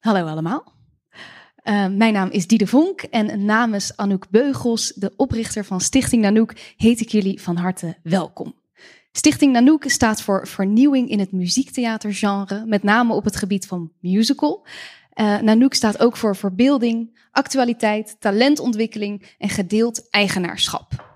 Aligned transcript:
Hallo 0.00 0.26
allemaal. 0.26 0.72
Uh, 1.64 1.86
mijn 1.86 2.12
naam 2.12 2.30
is 2.30 2.46
Diede 2.46 2.66
Vonk 2.66 3.00
en 3.02 3.44
namens 3.44 3.96
Anouk 3.96 4.30
Beugels, 4.30 4.92
de 4.94 5.12
oprichter 5.16 5.64
van 5.64 5.80
Stichting 5.80 6.22
Nanook, 6.22 6.54
heet 6.76 7.00
ik 7.00 7.08
jullie 7.08 7.42
van 7.42 7.56
harte 7.56 7.96
welkom. 8.02 8.54
Stichting 9.12 9.52
Nanook 9.52 9.84
staat 9.84 10.22
voor 10.22 10.46
vernieuwing 10.46 11.08
in 11.08 11.18
het 11.18 11.32
muziektheatergenre, 11.32 12.64
met 12.66 12.82
name 12.82 13.14
op 13.14 13.24
het 13.24 13.36
gebied 13.36 13.66
van 13.66 13.92
musical. 13.98 14.66
Uh, 15.14 15.64
staat 15.68 16.00
ook 16.00 16.16
voor 16.16 16.36
verbeelding, 16.36 17.18
actualiteit, 17.30 18.16
talentontwikkeling 18.20 19.34
en 19.38 19.48
gedeeld 19.48 20.10
eigenaarschap. 20.10 21.09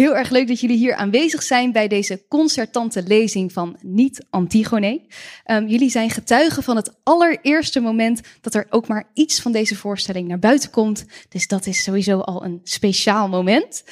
Heel 0.00 0.16
erg 0.16 0.30
leuk 0.30 0.48
dat 0.48 0.60
jullie 0.60 0.76
hier 0.76 0.94
aanwezig 0.94 1.42
zijn 1.42 1.72
bij 1.72 1.88
deze 1.88 2.24
concertante 2.28 3.02
lezing 3.02 3.52
van 3.52 3.76
Niet 3.80 4.26
Antigone. 4.30 5.06
Um, 5.46 5.66
jullie 5.66 5.90
zijn 5.90 6.10
getuigen 6.10 6.62
van 6.62 6.76
het 6.76 6.94
allereerste 7.02 7.80
moment 7.80 8.20
dat 8.40 8.54
er 8.54 8.66
ook 8.70 8.88
maar 8.88 9.10
iets 9.14 9.40
van 9.40 9.52
deze 9.52 9.76
voorstelling 9.76 10.28
naar 10.28 10.38
buiten 10.38 10.70
komt. 10.70 11.04
Dus 11.28 11.46
dat 11.46 11.66
is 11.66 11.82
sowieso 11.82 12.18
al 12.18 12.44
een 12.44 12.60
speciaal 12.62 13.28
moment. 13.28 13.84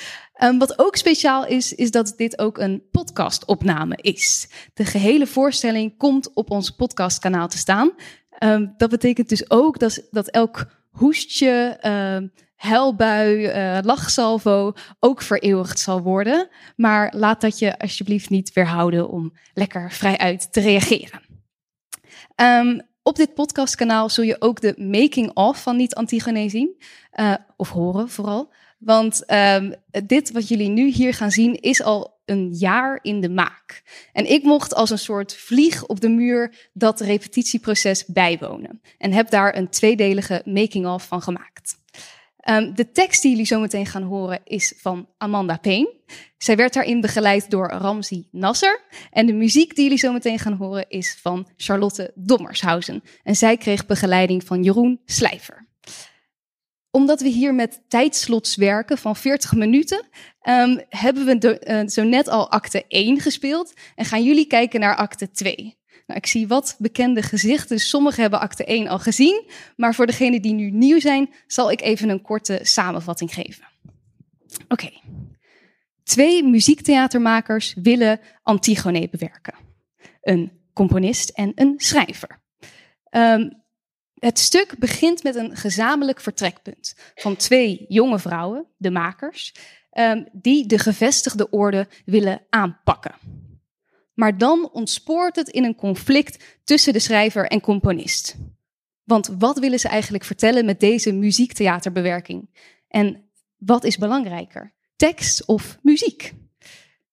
Um, 0.43 0.59
wat 0.59 0.79
ook 0.79 0.97
speciaal 0.97 1.47
is, 1.47 1.75
is 1.75 1.91
dat 1.91 2.15
dit 2.17 2.39
ook 2.39 2.59
een 2.59 2.83
podcastopname 2.91 3.99
is. 4.01 4.49
De 4.75 4.85
gehele 4.85 5.27
voorstelling 5.27 5.97
komt 5.97 6.35
op 6.35 6.51
ons 6.51 6.71
podcastkanaal 6.71 7.49
te 7.49 7.59
staan. 7.59 7.93
Um, 8.45 8.75
dat 8.77 8.91
betekent 8.91 9.29
dus 9.29 9.51
ook 9.51 9.79
dat, 9.79 10.09
dat 10.11 10.29
elk 10.29 10.67
hoestje, 10.91 11.79
helbui, 12.59 13.47
uh, 13.47 13.79
lachsalvo 13.83 14.73
ook 15.01 15.23
vereeuwigd 15.23 15.79
zal 15.79 16.03
worden. 16.03 16.49
Maar 16.77 17.13
laat 17.17 17.41
dat 17.41 17.59
je 17.59 17.79
alsjeblieft 17.79 18.31
niet 18.31 18.53
weerhouden 18.53 19.09
om 19.09 19.33
lekker 19.55 19.93
vrijuit 19.93 20.53
te 20.53 20.61
reageren. 20.61 21.21
Um, 22.37 22.81
op 23.03 23.17
dit 23.17 23.35
podcastkanaal 23.35 24.09
zul 24.09 24.25
je 24.25 24.41
ook 24.41 24.61
de 24.61 24.75
making-of 24.77 25.63
van 25.63 25.77
Niet 25.77 25.95
Antigone 25.95 26.49
zien. 26.49 26.83
Uh, 27.15 27.35
of 27.57 27.71
horen 27.71 28.09
vooral. 28.09 28.53
Want 28.79 29.33
um, 29.33 29.75
dit 30.07 30.33
wat 30.33 30.49
jullie 30.49 30.69
nu 30.69 30.89
hier 30.91 31.15
gaan 31.15 31.31
zien 31.31 31.55
is 31.55 31.83
al 31.83 32.21
een 32.25 32.53
jaar 32.53 32.99
in 33.03 33.21
de 33.21 33.29
maak. 33.29 33.83
En 34.13 34.31
ik 34.31 34.43
mocht 34.43 34.75
als 34.75 34.91
een 34.91 34.99
soort 34.99 35.35
vlieg 35.35 35.87
op 35.87 36.01
de 36.01 36.09
muur 36.09 36.71
dat 36.73 37.01
repetitieproces 37.01 38.07
bijwonen. 38.07 38.81
En 38.99 39.13
heb 39.13 39.31
daar 39.31 39.57
een 39.57 39.69
tweedelige 39.69 40.43
making-of 40.45 41.07
van 41.07 41.23
gemaakt. 41.23 41.77
Um, 42.51 42.75
de 42.75 42.91
tekst 42.91 43.23
die 43.23 43.31
jullie 43.31 43.47
zo 43.47 43.61
meteen 43.61 43.87
gaan 43.87 44.03
horen 44.03 44.41
is 44.45 44.75
van 44.77 45.09
Amanda 45.19 45.57
Payne. 45.57 45.95
Zij 46.39 46.57
werd 46.57 46.73
daarin 46.73 47.01
begeleid 47.01 47.51
door 47.51 47.71
Ramzi 47.71 48.29
Nasser. 48.31 48.81
En 49.11 49.27
de 49.27 49.33
muziek 49.33 49.75
die 49.75 49.85
jullie 49.85 49.99
zo 49.99 50.13
meteen 50.13 50.39
gaan 50.39 50.53
horen 50.53 50.89
is 50.89 51.19
van 51.23 51.49
Charlotte 51.57 52.13
Dommershausen. 52.15 53.03
En 53.23 53.37
zij 53.37 53.57
kreeg 53.57 53.87
begeleiding 53.87 54.45
van 54.45 54.63
Jeroen 54.63 55.01
Slijver 55.05 55.67
omdat 56.91 57.21
we 57.21 57.29
hier 57.29 57.55
met 57.55 57.81
tijdslots 57.89 58.57
werken 58.57 58.99
van 58.99 59.17
40 59.17 59.53
minuten, 59.55 60.07
um, 60.49 60.81
hebben 60.89 61.25
we 61.25 61.39
de, 61.39 61.67
uh, 61.67 61.89
zo 61.89 62.03
net 62.03 62.29
al 62.29 62.51
acte 62.51 62.85
1 62.89 63.21
gespeeld 63.21 63.73
en 63.95 64.05
gaan 64.05 64.25
jullie 64.25 64.47
kijken 64.47 64.81
naar 64.81 64.97
acte 64.97 65.31
2. 65.31 65.77
Nou, 66.09 66.21
ik 66.21 66.27
zie 66.27 66.49
wat 66.49 66.77
bekende 66.79 67.23
gezichten. 67.23 67.79
Sommigen 67.79 68.21
hebben 68.21 68.41
acte 68.41 68.65
1 68.65 68.89
al 68.89 68.99
gezien, 68.99 69.45
maar 69.77 69.95
voor 69.95 70.07
degenen 70.07 70.43
die 70.43 70.55
nu 70.55 70.71
nieuw 70.71 71.01
zijn, 71.01 71.31
zal 71.47 71.71
ik 71.71 71.81
even 71.81 72.09
een 72.09 72.23
korte 72.23 72.59
samenvatting 72.63 73.35
geven. 73.35 73.65
Oké. 74.69 74.91
Twee 76.03 76.45
muziektheatermakers 76.45 77.75
willen 77.83 78.21
Antigone 78.43 79.09
bewerken. 79.09 79.55
Een 80.23 80.53
componist 80.73 81.29
en 81.29 81.53
een 81.55 81.75
schrijver. 81.77 82.41
Um, 83.11 83.63
het 84.15 84.39
stuk 84.39 84.79
begint 84.79 85.23
met 85.23 85.35
een 85.35 85.57
gezamenlijk 85.57 86.21
vertrekpunt 86.21 86.95
van 87.15 87.37
twee 87.37 87.85
jonge 87.89 88.19
vrouwen, 88.19 88.67
de 88.77 88.91
makers, 88.91 89.55
um, 89.93 90.29
die 90.33 90.67
de 90.67 90.79
gevestigde 90.79 91.51
orde 91.51 91.89
willen 92.05 92.41
aanpakken. 92.49 93.15
Maar 94.19 94.39
dan 94.39 94.71
ontspoort 94.73 95.37
het 95.37 95.49
in 95.49 95.65
een 95.65 95.75
conflict 95.75 96.45
tussen 96.65 96.93
de 96.93 96.99
schrijver 96.99 97.47
en 97.47 97.61
componist. 97.61 98.37
Want 99.05 99.35
wat 99.39 99.59
willen 99.59 99.79
ze 99.79 99.89
eigenlijk 99.89 100.25
vertellen 100.25 100.65
met 100.65 100.81
deze 100.81 101.13
muziektheaterbewerking? 101.13 102.51
En 102.89 103.31
wat 103.57 103.85
is 103.85 103.99
belangrijker, 103.99 104.75
tekst 104.97 105.47
of 105.47 105.79
muziek? 105.83 106.33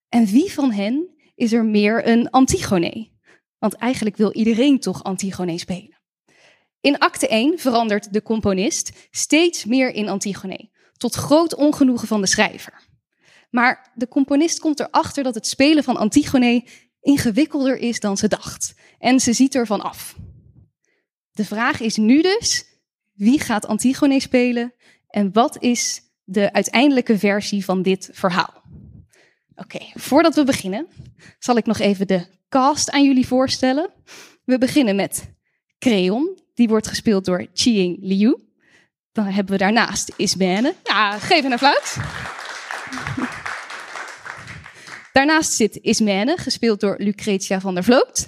En 0.09 0.25
wie 0.25 0.51
van 0.51 0.71
hen 0.71 1.15
is 1.35 1.53
er 1.53 1.65
meer 1.65 2.07
een 2.07 2.29
Antigone? 2.29 3.09
Want 3.57 3.73
eigenlijk 3.73 4.17
wil 4.17 4.33
iedereen 4.33 4.79
toch 4.79 5.03
Antigone 5.03 5.57
spelen. 5.57 5.99
In 6.81 6.97
acte 6.97 7.27
1 7.27 7.59
verandert 7.59 8.13
de 8.13 8.21
componist 8.21 9.07
steeds 9.11 9.65
meer 9.65 9.93
in 9.93 10.09
Antigone, 10.09 10.69
tot 10.97 11.15
groot 11.15 11.55
ongenoegen 11.55 12.07
van 12.07 12.21
de 12.21 12.27
schrijver. 12.27 12.83
Maar 13.49 13.91
de 13.93 14.07
componist 14.07 14.59
komt 14.59 14.79
erachter 14.79 15.23
dat 15.23 15.35
het 15.35 15.47
spelen 15.47 15.83
van 15.83 15.97
Antigone 15.97 16.63
ingewikkelder 17.05 17.77
is 17.77 17.99
dan 17.99 18.17
ze 18.17 18.27
dacht. 18.27 18.73
En 18.99 19.19
ze 19.19 19.33
ziet 19.33 19.55
ervan 19.55 19.81
af. 19.81 20.15
De 21.31 21.45
vraag 21.45 21.79
is 21.79 21.97
nu 21.97 22.21
dus, 22.21 22.65
wie 23.13 23.39
gaat 23.39 23.67
Antigone 23.67 24.19
spelen 24.19 24.73
en 25.07 25.33
wat 25.33 25.61
is 25.61 26.01
de 26.23 26.53
uiteindelijke 26.53 27.17
versie 27.17 27.65
van 27.65 27.81
dit 27.81 28.09
verhaal? 28.13 28.63
Oké, 29.55 29.79
voordat 29.93 30.35
we 30.35 30.43
beginnen, 30.43 30.87
zal 31.39 31.57
ik 31.57 31.65
nog 31.65 31.79
even 31.79 32.07
de 32.07 32.25
cast 32.49 32.91
aan 32.91 33.03
jullie 33.03 33.27
voorstellen. 33.27 33.89
We 34.43 34.57
beginnen 34.57 34.95
met 34.95 35.33
Creon, 35.79 36.39
die 36.53 36.67
wordt 36.67 36.87
gespeeld 36.87 37.25
door 37.25 37.47
Chiying 37.53 37.97
Liu. 38.01 38.37
Dan 39.11 39.25
hebben 39.25 39.53
we 39.53 39.59
daarnaast 39.59 40.13
Ismene. 40.15 40.75
Ja, 40.83 41.19
geef 41.19 41.43
een 41.43 41.53
applaus. 41.53 41.97
Daarnaast 45.15 45.51
zit 45.51 45.75
Ismene, 45.75 46.37
gespeeld 46.37 46.79
door 46.79 46.95
Lucretia 46.97 47.59
van 47.59 47.73
der 47.73 47.83
Vloot. 47.83 48.27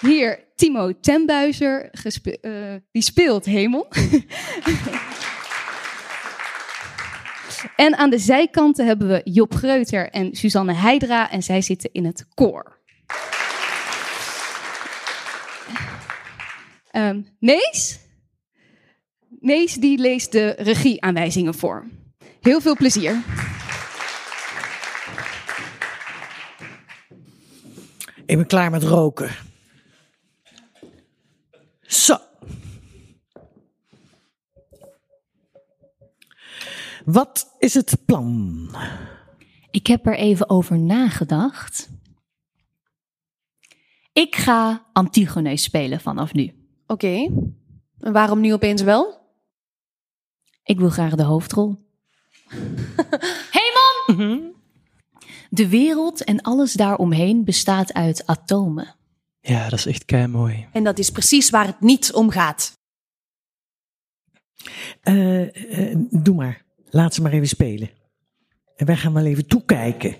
Hier 0.00 0.44
Timo 0.54 1.00
Tenbuizer, 1.00 1.90
uh, 2.42 2.74
die 2.90 3.02
speelt 3.02 3.44
Hemel. 3.44 3.88
en 7.76 7.96
aan 7.96 8.10
de 8.10 8.18
zijkanten 8.18 8.86
hebben 8.86 9.08
we 9.08 9.20
Job 9.24 9.54
Greuter 9.54 10.10
en 10.10 10.34
Suzanne 10.34 10.74
Heidra 10.74 11.30
en 11.30 11.42
zij 11.42 11.62
zitten 11.62 11.92
in 11.92 12.04
het 12.04 12.26
koor. 12.34 12.78
Um, 16.92 17.26
Mees? 17.38 17.98
Mees 19.28 19.74
die 19.74 19.98
leest 19.98 20.32
de 20.32 20.54
regieaanwijzingen 20.58 21.54
voor. 21.54 21.86
Heel 22.40 22.60
veel 22.60 22.76
plezier. 22.76 23.22
Ik 28.34 28.40
ben 28.40 28.48
klaar 28.48 28.70
met 28.70 28.82
roken. 28.82 29.30
Zo. 31.80 32.16
Wat 37.04 37.54
is 37.58 37.74
het 37.74 37.96
plan? 38.04 38.68
Ik 39.70 39.86
heb 39.86 40.06
er 40.06 40.16
even 40.16 40.50
over 40.50 40.78
nagedacht. 40.78 41.88
Ik 44.12 44.36
ga 44.36 44.86
Antigone 44.92 45.56
spelen 45.56 46.00
vanaf 46.00 46.32
nu. 46.32 46.44
Oké. 46.86 47.06
Okay. 47.06 47.30
En 47.98 48.12
waarom 48.12 48.40
nu 48.40 48.52
opeens 48.52 48.82
wel? 48.82 49.28
Ik 50.64 50.78
wil 50.78 50.90
graag 50.90 51.14
de 51.14 51.22
hoofdrol. 51.22 51.76
De 55.54 55.68
wereld 55.68 56.24
en 56.24 56.42
alles 56.42 56.72
daaromheen 56.72 57.44
bestaat 57.44 57.92
uit 57.92 58.26
atomen. 58.26 58.94
Ja, 59.40 59.68
dat 59.68 59.78
is 59.78 59.86
echt 59.86 60.04
kei 60.04 60.26
mooi. 60.26 60.66
En 60.72 60.84
dat 60.84 60.98
is 60.98 61.10
precies 61.10 61.50
waar 61.50 61.66
het 61.66 61.80
niet 61.80 62.12
om 62.12 62.30
gaat. 62.30 62.72
Uh, 65.04 65.54
uh, 65.54 65.96
doe 66.10 66.34
maar. 66.34 66.64
Laat 66.90 67.14
ze 67.14 67.22
maar 67.22 67.32
even 67.32 67.48
spelen. 67.48 67.90
En 68.76 68.86
wij 68.86 68.96
gaan 68.96 69.12
wel 69.12 69.24
even 69.24 69.46
toekijken. 69.46 70.16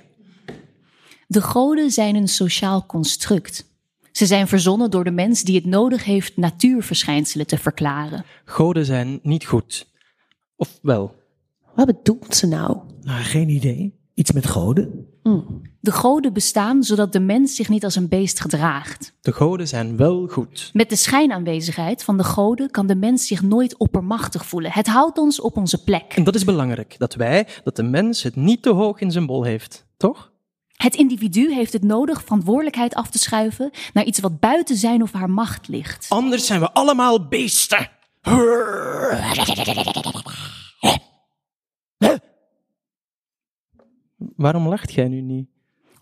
De 1.27 1.43
goden 1.43 1.91
zijn 1.91 2.15
een 2.15 2.29
sociaal 2.29 2.87
construct. 2.87 3.67
Ze 4.13 4.27
zijn 4.27 4.49
verzonnen 4.49 4.91
door 4.91 5.05
de 5.05 5.11
mens 5.11 5.43
die 5.43 5.57
het 5.57 5.67
nodig 5.67 6.05
heeft 6.05 6.37
natuurverschijnselen 6.37 7.47
te 7.47 7.59
verklaren. 7.59 8.25
Goden 8.45 8.85
zijn 8.85 9.19
niet 9.23 9.47
goed. 9.47 9.87
Of 10.57 10.79
wel? 10.83 11.15
Wat 11.75 11.87
bedoelt 11.87 12.35
ze 12.35 12.47
nou? 12.47 12.79
Nou, 13.03 13.23
geen 13.23 13.49
idee. 13.49 14.03
Iets 14.15 14.33
met 14.33 14.47
goden? 14.47 15.07
Mm. 15.23 15.63
De 15.81 15.93
goden 15.93 16.33
bestaan 16.33 16.83
zodat 16.83 17.13
de 17.13 17.21
mens 17.21 17.55
zich 17.55 17.69
niet 17.69 17.85
als 17.85 17.97
een 17.97 18.09
beest 18.09 18.41
gedraagt. 18.41 19.13
De 19.21 19.33
goden 19.33 19.69
zijn 19.69 19.97
wel 19.97 20.27
goed. 20.27 20.71
Met 20.73 20.89
de 20.89 20.97
schijnaanwezigheid 20.97 22.05
van 22.05 22.17
de 22.17 22.25
goden 22.25 22.71
kan 22.71 22.87
de 22.87 22.95
mens 22.95 23.27
zich 23.27 23.43
nooit 23.43 23.77
oppermachtig 23.77 24.47
voelen. 24.47 24.73
Het 24.73 24.87
houdt 24.87 25.19
ons 25.19 25.41
op 25.41 25.57
onze 25.57 25.85
plek. 25.85 26.13
En 26.15 26.25
dat 26.25 26.35
is 26.35 26.45
belangrijk, 26.45 26.95
dat 26.99 27.15
wij, 27.15 27.47
dat 27.65 27.77
de 27.77 27.83
mens 27.83 28.23
het 28.23 28.37
niet 28.37 28.63
te 28.63 28.71
hoog 28.71 29.01
in 29.01 29.11
zijn 29.11 29.27
bol 29.27 29.43
heeft, 29.43 29.87
toch? 29.97 30.33
Het 30.77 30.95
individu 30.95 31.55
heeft 31.55 31.73
het 31.73 31.83
nodig 31.83 32.23
verantwoordelijkheid 32.23 32.95
af 32.95 33.11
te 33.11 33.19
schuiven 33.19 33.71
naar 33.93 34.05
iets 34.05 34.21
wat 34.21 34.41
buiten 34.41 34.77
zijn 34.77 35.03
of 35.03 35.13
haar 35.13 35.31
macht 35.31 35.69
ligt. 35.69 36.07
Anders 36.09 36.47
zijn 36.47 36.61
we 36.61 36.73
allemaal 36.73 37.29
beesten. 37.29 37.91
Waarom 44.37 44.69
lacht 44.69 44.93
jij 44.93 45.09
nu 45.09 45.21
niet? 45.21 45.47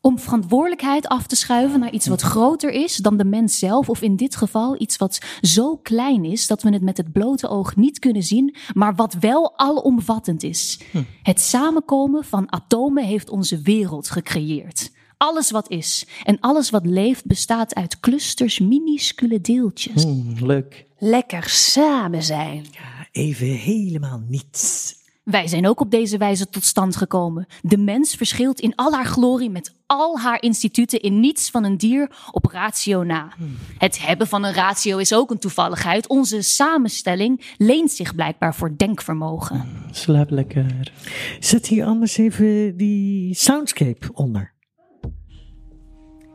Om 0.01 0.19
verantwoordelijkheid 0.19 1.07
af 1.09 1.27
te 1.27 1.37
schuiven 1.37 1.81
naar 1.81 1.93
iets 1.93 2.07
wat 2.07 2.21
groter 2.21 2.71
is 2.71 2.97
dan 2.97 3.17
de 3.17 3.25
mens 3.25 3.59
zelf, 3.59 3.89
of 3.89 4.03
in 4.03 4.17
dit 4.17 4.37
geval 4.37 4.81
iets 4.81 4.97
wat 4.97 5.21
zo 5.41 5.77
klein 5.77 6.25
is 6.25 6.47
dat 6.47 6.63
we 6.63 6.71
het 6.71 6.83
met 6.83 6.97
het 6.97 7.13
blote 7.13 7.49
oog 7.49 7.77
niet 7.77 7.99
kunnen 7.99 8.23
zien, 8.23 8.55
maar 8.75 8.95
wat 8.95 9.15
wel 9.15 9.59
alomvattend 9.59 10.43
is. 10.43 10.81
Het 11.23 11.41
samenkomen 11.41 12.25
van 12.25 12.53
atomen 12.53 13.05
heeft 13.05 13.31
onze 13.31 13.61
wereld 13.61 14.11
gecreëerd. 14.11 14.91
Alles 15.17 15.51
wat 15.51 15.71
is 15.71 16.07
en 16.25 16.41
alles 16.41 16.71
wat 16.71 16.87
leeft 16.87 17.27
bestaat 17.27 17.75
uit 17.75 18.01
clusters 18.01 18.59
minuscule 18.59 19.41
deeltjes. 19.41 20.03
Hmm, 20.03 20.35
leuk. 20.41 20.87
Lekker 20.99 21.49
samen 21.49 22.23
zijn. 22.23 22.65
Even 23.13 23.47
helemaal 23.47 24.23
niets. 24.29 24.95
Wij 25.23 25.47
zijn 25.47 25.67
ook 25.67 25.81
op 25.81 25.91
deze 25.91 26.19
wijze 26.19 26.49
tot 26.49 26.65
stand 26.65 26.97
gekomen. 26.97 27.47
De 27.61 27.77
mens 27.77 28.15
verschilt 28.15 28.61
in 28.61 28.75
al 28.75 28.93
haar 28.93 29.05
glorie 29.05 29.51
met 29.51 29.75
al 29.87 30.19
haar 30.19 30.43
instituten 30.43 31.01
in 31.01 31.21
niets 31.21 31.51
van 31.51 31.65
een 31.65 31.77
dier 31.77 32.11
op 32.31 32.45
ratio 32.45 33.03
na. 33.03 33.33
Het 33.79 34.07
hebben 34.07 34.27
van 34.27 34.45
een 34.45 34.53
ratio 34.53 34.99
is 34.99 35.15
ook 35.15 35.31
een 35.31 35.39
toevalligheid. 35.39 36.09
Onze 36.09 36.43
samenstelling 36.43 37.55
leent 37.57 37.91
zich 37.91 38.15
blijkbaar 38.15 38.55
voor 38.55 38.77
denkvermogen. 38.77 39.69
Slaap 39.91 40.31
lekker. 40.31 40.93
Zet 41.41 41.67
hier 41.67 41.85
anders 41.85 42.17
even 42.17 42.77
die 42.77 43.35
soundscape 43.35 44.11
onder. 44.13 44.53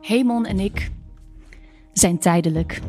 Hemon 0.00 0.46
en 0.46 0.60
ik 0.60 0.90
zijn 1.92 2.18
tijdelijk. 2.18 2.80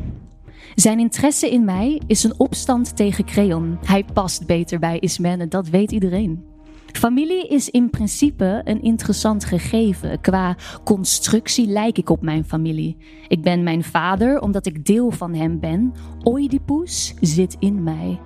Zijn 0.74 0.98
interesse 0.98 1.50
in 1.50 1.64
mij 1.64 2.00
is 2.06 2.24
een 2.24 2.38
opstand 2.38 2.96
tegen 2.96 3.24
Creon. 3.24 3.78
Hij 3.84 4.04
past 4.12 4.46
beter 4.46 4.78
bij 4.78 4.98
Ismene, 4.98 5.48
dat 5.48 5.68
weet 5.68 5.92
iedereen. 5.92 6.44
Familie 6.92 7.48
is 7.48 7.70
in 7.70 7.90
principe 7.90 8.60
een 8.64 8.82
interessant 8.82 9.44
gegeven. 9.44 10.20
Qua 10.20 10.56
constructie 10.84 11.66
lijk 11.66 11.98
ik 11.98 12.10
op 12.10 12.22
mijn 12.22 12.44
familie. 12.44 12.96
Ik 13.28 13.42
ben 13.42 13.62
mijn 13.62 13.84
vader 13.84 14.40
omdat 14.40 14.66
ik 14.66 14.84
deel 14.84 15.10
van 15.10 15.34
hem 15.34 15.60
ben. 15.60 15.94
Oedipus 16.24 17.14
zit 17.20 17.56
in 17.58 17.82
mij. 17.82 18.18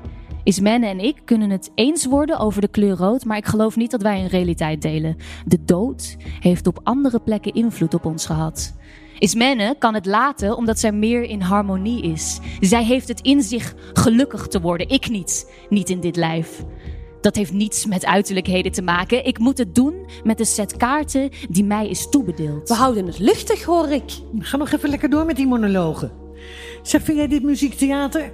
Ismene 0.45 0.87
en 0.87 0.99
ik 0.99 1.23
kunnen 1.25 1.51
het 1.51 1.71
eens 1.75 2.07
worden 2.07 2.39
over 2.39 2.61
de 2.61 2.69
kleur 2.69 2.97
rood, 2.97 3.25
maar 3.25 3.37
ik 3.37 3.47
geloof 3.47 3.77
niet 3.77 3.91
dat 3.91 4.03
wij 4.03 4.21
een 4.21 4.29
realiteit 4.29 4.83
delen. 4.83 5.17
De 5.47 5.65
dood 5.65 6.17
heeft 6.41 6.67
op 6.67 6.81
andere 6.83 7.21
plekken 7.21 7.53
invloed 7.53 7.95
op 7.95 8.05
ons 8.05 8.27
gehad. 8.27 8.75
Ismene 9.19 9.77
kan 9.79 9.95
het 9.95 10.07
laten 10.07 10.57
omdat 10.57 10.79
zij 10.79 10.93
meer 10.93 11.23
in 11.23 11.41
harmonie 11.41 12.03
is. 12.03 12.39
Zij 12.61 12.85
heeft 12.85 13.09
het 13.09 13.21
in 13.21 13.43
zich 13.43 13.75
gelukkig 13.93 14.47
te 14.47 14.61
worden. 14.61 14.89
Ik 14.89 15.09
niet. 15.09 15.53
Niet 15.69 15.91
in 15.91 16.01
dit 16.01 16.17
lijf. 16.17 16.65
Dat 17.21 17.37
heeft 17.37 17.53
niets 17.53 17.87
met 17.87 18.07
uiterlijkheden 18.07 18.73
te 18.73 18.83
maken. 18.83 19.27
Ik 19.27 19.39
moet 19.39 19.59
het 19.59 19.75
doen 19.75 20.07
met 20.25 20.39
de 20.39 20.45
set 20.45 20.77
kaarten 20.77 21.31
die 21.51 21.65
mij 21.65 21.89
is 21.89 22.09
toebedeeld. 22.09 22.69
We 22.69 22.75
houden 22.75 23.07
het 23.07 23.19
luchtig, 23.19 23.65
hoor 23.65 23.89
ik. 23.89 24.13
Ga 24.39 24.57
nog 24.57 24.73
even 24.73 24.89
lekker 24.89 25.11
door 25.11 25.27
met 25.27 25.37
die 25.37 25.47
monologen. 25.47 26.13
Zeg, 26.83 27.03
vind 27.03 27.19
jij 27.19 27.29
dit 27.29 27.43
muziektheater? 27.43 28.33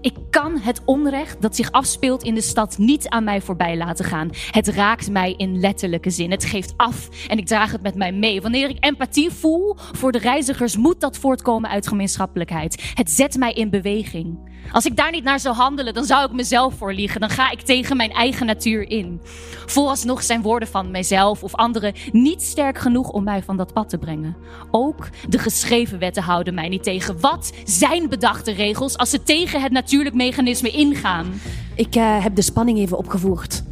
Ik 0.00 0.14
kan 0.30 0.58
het 0.58 0.80
onrecht 0.84 1.42
dat 1.42 1.56
zich 1.56 1.70
afspeelt 1.70 2.22
in 2.22 2.34
de 2.34 2.40
stad 2.40 2.78
niet 2.78 3.08
aan 3.08 3.24
mij 3.24 3.40
voorbij 3.40 3.76
laten 3.76 4.04
gaan. 4.04 4.30
Het 4.50 4.68
raakt 4.68 5.10
mij 5.10 5.34
in 5.36 5.60
letterlijke 5.60 6.10
zin. 6.10 6.30
Het 6.30 6.44
geeft 6.44 6.74
af 6.76 7.08
en 7.28 7.38
ik 7.38 7.46
draag 7.46 7.72
het 7.72 7.82
met 7.82 7.94
mij 7.94 8.12
mee. 8.12 8.40
Wanneer 8.40 8.68
ik 8.68 8.84
empathie 8.84 9.30
voel 9.30 9.76
voor 9.76 10.12
de 10.12 10.18
reizigers, 10.18 10.76
moet 10.76 11.00
dat 11.00 11.18
voortkomen 11.18 11.70
uit 11.70 11.88
gemeenschappelijkheid. 11.88 12.92
Het 12.94 13.10
zet 13.10 13.36
mij 13.36 13.52
in 13.52 13.70
beweging. 13.70 14.47
Als 14.72 14.86
ik 14.86 14.96
daar 14.96 15.10
niet 15.10 15.24
naar 15.24 15.40
zou 15.40 15.54
handelen, 15.54 15.94
dan 15.94 16.04
zou 16.04 16.24
ik 16.24 16.32
mezelf 16.32 16.74
voorliegen. 16.74 17.20
Dan 17.20 17.30
ga 17.30 17.50
ik 17.50 17.60
tegen 17.60 17.96
mijn 17.96 18.12
eigen 18.12 18.46
natuur 18.46 18.90
in. 18.90 19.20
Vooralsnog 19.66 20.22
zijn 20.22 20.42
woorden 20.42 20.68
van 20.68 20.90
mijzelf 20.90 21.42
of 21.42 21.54
anderen 21.54 21.94
niet 22.12 22.42
sterk 22.42 22.78
genoeg 22.78 23.08
om 23.10 23.24
mij 23.24 23.42
van 23.42 23.56
dat 23.56 23.72
pad 23.72 23.88
te 23.88 23.98
brengen. 23.98 24.36
Ook 24.70 25.08
de 25.28 25.38
geschreven 25.38 25.98
wetten 25.98 26.22
houden 26.22 26.54
mij 26.54 26.68
niet 26.68 26.82
tegen. 26.82 27.20
Wat 27.20 27.52
zijn 27.64 28.08
bedachte 28.08 28.52
regels 28.52 28.96
als 28.96 29.10
ze 29.10 29.22
tegen 29.22 29.62
het 29.62 29.72
natuurlijk 29.72 30.14
mechanisme 30.14 30.70
ingaan? 30.70 31.40
Ik 31.74 31.94
eh, 31.94 32.22
heb 32.22 32.34
de 32.34 32.42
spanning 32.42 32.78
even 32.78 32.98
opgevoerd. 32.98 33.62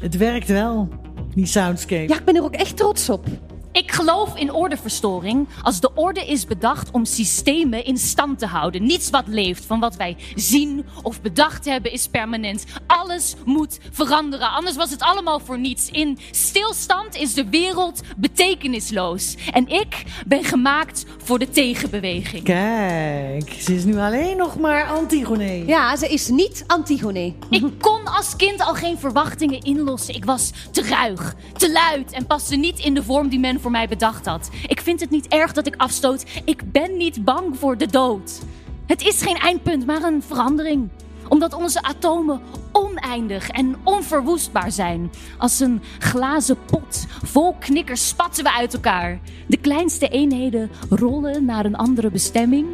Het 0.00 0.16
werkt 0.16 0.48
wel, 0.48 0.88
die 1.34 1.46
soundscape. 1.46 2.08
Ja, 2.08 2.18
ik 2.18 2.24
ben 2.24 2.36
er 2.36 2.42
ook 2.42 2.54
echt 2.54 2.76
trots 2.76 3.10
op. 3.10 3.26
Ik 3.72 3.92
geloof 3.92 4.36
in 4.36 4.52
ordeverstoring 4.52 5.48
als 5.62 5.80
de 5.80 5.94
orde 5.94 6.26
is 6.26 6.46
bedacht 6.46 6.90
om 6.90 7.04
systemen 7.04 7.84
in 7.84 7.98
stand 7.98 8.38
te 8.38 8.46
houden. 8.46 8.86
Niets 8.86 9.10
wat 9.10 9.26
leeft, 9.26 9.64
van 9.64 9.80
wat 9.80 9.96
wij 9.96 10.16
zien 10.34 10.84
of 11.02 11.20
bedacht 11.20 11.64
hebben, 11.64 11.92
is 11.92 12.08
permanent. 12.08 12.64
Alles 12.86 13.34
moet 13.44 13.78
veranderen, 13.90 14.50
anders 14.50 14.76
was 14.76 14.90
het 14.90 15.02
allemaal 15.02 15.40
voor 15.40 15.58
niets. 15.58 15.90
In 15.90 16.18
stilstand 16.30 17.16
is 17.16 17.34
de 17.34 17.48
wereld 17.48 18.00
betekenisloos. 18.16 19.36
En 19.52 19.68
ik 19.68 20.04
ben 20.26 20.44
gemaakt 20.44 21.04
voor 21.22 21.38
de 21.38 21.50
tegenbeweging. 21.50 22.44
Kijk, 22.44 23.52
ze 23.60 23.74
is 23.74 23.84
nu 23.84 23.98
alleen 23.98 24.36
nog 24.36 24.58
maar 24.58 24.84
Antigone. 24.84 25.66
Ja, 25.66 25.96
ze 25.96 26.08
is 26.08 26.28
niet 26.28 26.64
Antigone. 26.66 27.34
Ik 27.50 27.64
kon 27.78 28.04
als 28.04 28.36
kind 28.36 28.60
al 28.60 28.74
geen 28.74 28.98
verwachtingen 28.98 29.60
inlossen. 29.60 30.14
Ik 30.14 30.24
was 30.24 30.50
te 30.70 30.82
ruig, 30.82 31.34
te 31.56 31.72
luid 31.72 32.12
en 32.12 32.26
paste 32.26 32.56
niet 32.56 32.78
in 32.78 32.94
de 32.94 33.02
vorm 33.02 33.28
die 33.28 33.38
men 33.38 33.60
voor 33.62 33.70
mij 33.70 33.88
bedacht 33.88 34.26
had. 34.26 34.50
Ik 34.66 34.80
vind 34.80 35.00
het 35.00 35.10
niet 35.10 35.28
erg 35.28 35.52
dat 35.52 35.66
ik 35.66 35.74
afstoot. 35.76 36.24
Ik 36.44 36.72
ben 36.72 36.96
niet 36.96 37.24
bang 37.24 37.58
voor 37.58 37.78
de 37.78 37.86
dood. 37.86 38.40
Het 38.86 39.02
is 39.02 39.22
geen 39.22 39.36
eindpunt, 39.36 39.86
maar 39.86 40.02
een 40.02 40.22
verandering. 40.22 40.88
Omdat 41.28 41.54
onze 41.54 41.82
atomen 41.82 42.40
oneindig 42.72 43.48
en 43.48 43.76
onverwoestbaar 43.82 44.72
zijn. 44.72 45.10
Als 45.38 45.60
een 45.60 45.82
glazen 45.98 46.56
pot 46.66 47.06
vol 47.22 47.54
knikkers 47.58 48.08
spatten 48.08 48.44
we 48.44 48.52
uit 48.52 48.74
elkaar. 48.74 49.20
De 49.46 49.56
kleinste 49.56 50.08
eenheden 50.08 50.70
rollen 50.90 51.44
naar 51.44 51.64
een 51.64 51.76
andere 51.76 52.10
bestemming. 52.10 52.66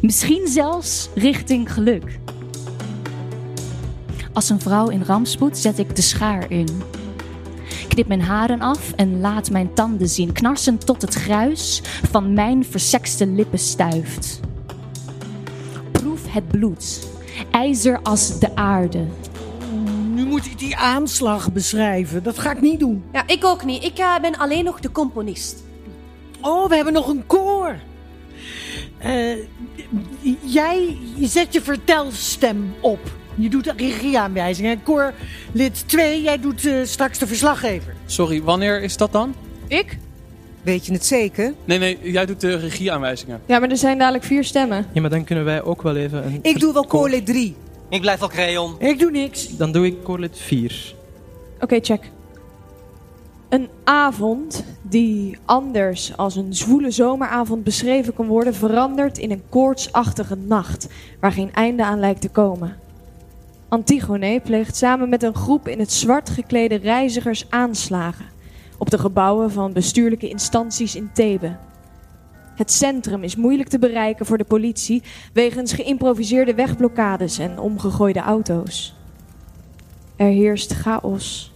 Misschien 0.00 0.46
zelfs 0.46 1.08
richting 1.14 1.72
geluk. 1.72 2.18
Als 4.32 4.48
een 4.48 4.60
vrouw 4.60 4.88
in 4.88 5.02
rampspoed 5.02 5.58
zet 5.58 5.78
ik 5.78 5.96
de 5.96 6.02
schaar 6.02 6.50
in. 6.50 6.68
Knip 7.92 8.08
mijn 8.08 8.22
haren 8.22 8.60
af 8.60 8.92
en 8.92 9.20
laat 9.20 9.50
mijn 9.50 9.74
tanden 9.74 10.08
zien, 10.08 10.32
knarsend 10.32 10.86
tot 10.86 11.02
het 11.02 11.14
gruis 11.14 11.82
van 12.10 12.32
mijn 12.32 12.64
versekste 12.64 13.26
lippen 13.26 13.58
stuift. 13.58 14.40
Proef 15.92 16.32
het 16.32 16.48
bloed, 16.48 17.08
ijzer 17.50 18.00
als 18.02 18.38
de 18.38 18.56
aarde. 18.56 19.06
Nu 20.14 20.24
moet 20.24 20.46
ik 20.46 20.58
die 20.58 20.76
aanslag 20.76 21.52
beschrijven. 21.52 22.22
Dat 22.22 22.38
ga 22.38 22.50
ik 22.50 22.60
niet 22.60 22.80
doen. 22.80 23.04
Ja, 23.12 23.26
ik 23.26 23.44
ook 23.44 23.64
niet. 23.64 23.84
Ik 23.84 23.98
eh, 23.98 24.20
ben 24.20 24.38
alleen 24.38 24.64
nog 24.64 24.80
de 24.80 24.92
componist. 24.92 25.62
Oh, 26.40 26.68
we 26.68 26.74
hebben 26.74 26.92
nog 26.92 27.08
een 27.08 27.26
koor. 27.26 27.76
Eh, 28.98 29.36
jij 30.40 30.98
zet 31.20 31.52
je 31.52 31.62
vertelstem 31.62 32.74
op. 32.80 33.20
Je 33.34 33.48
doet 33.48 33.64
de 33.64 33.72
regieaanwijzingen. 33.76 34.82
Koor 34.82 35.12
lid 35.52 35.88
2, 35.88 36.22
jij 36.22 36.40
doet 36.40 36.66
eh, 36.66 36.74
straks 36.84 37.18
de 37.18 37.26
verslaggever. 37.26 37.94
Sorry, 38.06 38.42
wanneer 38.42 38.82
is 38.82 38.96
dat 38.96 39.12
dan? 39.12 39.34
Ik? 39.66 39.98
Weet 40.62 40.86
je 40.86 40.92
het 40.92 41.04
zeker? 41.04 41.54
Nee, 41.64 41.78
nee, 41.78 41.98
jij 42.02 42.26
doet 42.26 42.40
de 42.40 42.56
regieaanwijzingen. 42.56 43.40
Ja, 43.46 43.58
maar 43.58 43.70
er 43.70 43.76
zijn 43.76 43.98
dadelijk 43.98 44.24
vier 44.24 44.44
stemmen. 44.44 44.86
Ja, 44.92 45.00
maar 45.00 45.10
dan 45.10 45.24
kunnen 45.24 45.44
wij 45.44 45.62
ook 45.62 45.82
wel 45.82 45.96
even 45.96 46.26
een... 46.26 46.38
Ik 46.42 46.60
doe 46.60 46.72
wel 46.72 46.86
koorlid 46.86 47.26
3. 47.26 47.54
Ik 47.88 48.00
blijf 48.00 48.18
wel 48.18 48.28
crayon. 48.28 48.74
Ik 48.78 48.98
doe 48.98 49.10
niks. 49.10 49.56
Dan 49.56 49.72
doe 49.72 49.86
ik 49.86 50.02
koorlid 50.02 50.38
4. 50.38 50.94
Oké, 51.60 51.78
check. 51.80 52.10
Een 53.48 53.68
avond 53.84 54.64
die 54.82 55.38
anders 55.44 56.16
als 56.16 56.36
een 56.36 56.54
zwoele 56.54 56.90
zomeravond 56.90 57.64
beschreven 57.64 58.14
kan 58.14 58.26
worden, 58.26 58.54
verandert 58.54 59.18
in 59.18 59.30
een 59.30 59.42
koortsachtige 59.48 60.36
nacht 60.36 60.88
waar 61.20 61.32
geen 61.32 61.52
einde 61.52 61.84
aan 61.84 62.00
lijkt 62.00 62.20
te 62.20 62.28
komen. 62.28 62.76
Antigone 63.72 64.40
pleegt 64.40 64.76
samen 64.76 65.08
met 65.08 65.22
een 65.22 65.34
groep 65.34 65.68
in 65.68 65.78
het 65.78 65.92
zwart 65.92 66.30
geklede 66.30 66.74
reizigers 66.74 67.50
aanslagen 67.50 68.24
op 68.78 68.90
de 68.90 68.98
gebouwen 68.98 69.50
van 69.50 69.72
bestuurlijke 69.72 70.28
instanties 70.28 70.96
in 70.96 71.10
Thebe. 71.12 71.56
Het 72.54 72.72
centrum 72.72 73.22
is 73.22 73.36
moeilijk 73.36 73.68
te 73.68 73.78
bereiken 73.78 74.26
voor 74.26 74.38
de 74.38 74.44
politie 74.44 75.02
wegens 75.32 75.72
geïmproviseerde 75.72 76.54
wegblokkades 76.54 77.38
en 77.38 77.58
omgegooide 77.58 78.20
auto's. 78.20 78.94
Er 80.16 80.30
heerst 80.30 80.72
chaos. 80.72 81.51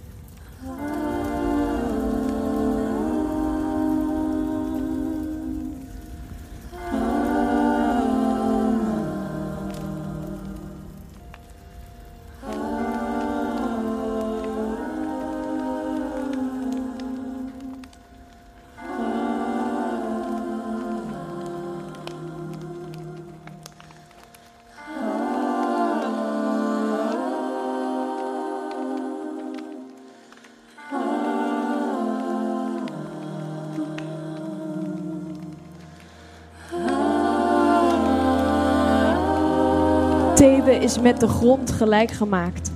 Is 40.81 41.01
met 41.01 41.21
de 41.21 41.29
grond 41.29 41.71
gelijk 41.71 42.11
gemaakt. 42.11 42.73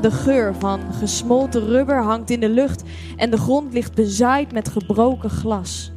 De 0.00 0.10
geur 0.10 0.54
van 0.58 0.80
gesmolten 0.98 1.66
rubber 1.66 2.02
hangt 2.02 2.30
in 2.30 2.40
de 2.40 2.48
lucht 2.48 2.82
en 3.16 3.30
de 3.30 3.36
grond 3.36 3.72
ligt 3.72 3.94
bezaaid 3.94 4.52
met 4.52 4.68
gebroken 4.68 5.30
glas. 5.30 5.92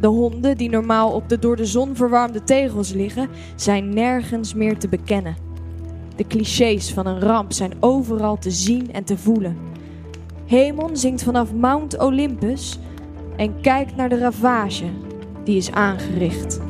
De 0.00 0.06
honden 0.06 0.56
die 0.56 0.70
normaal 0.70 1.12
op 1.12 1.28
de 1.28 1.38
door 1.38 1.56
de 1.56 1.66
zon 1.66 1.96
verwarmde 1.96 2.44
tegels 2.44 2.92
liggen, 2.92 3.28
zijn 3.56 3.94
nergens 3.94 4.54
meer 4.54 4.78
te 4.78 4.88
bekennen. 4.88 5.36
De 6.16 6.26
clichés 6.26 6.92
van 6.92 7.06
een 7.06 7.20
ramp 7.20 7.52
zijn 7.52 7.72
overal 7.80 8.38
te 8.38 8.50
zien 8.50 8.92
en 8.92 9.04
te 9.04 9.18
voelen. 9.18 9.56
Hemon 10.46 10.96
zingt 10.96 11.22
vanaf 11.22 11.54
Mount 11.54 11.98
Olympus 11.98 12.78
en 13.36 13.60
kijkt 13.60 13.96
naar 13.96 14.08
de 14.08 14.18
ravage 14.18 14.86
die 15.44 15.56
is 15.56 15.72
aangericht. 15.72 16.69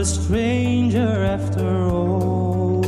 A 0.00 0.04
stranger 0.04 1.24
after 1.24 1.90
all. 1.90 2.80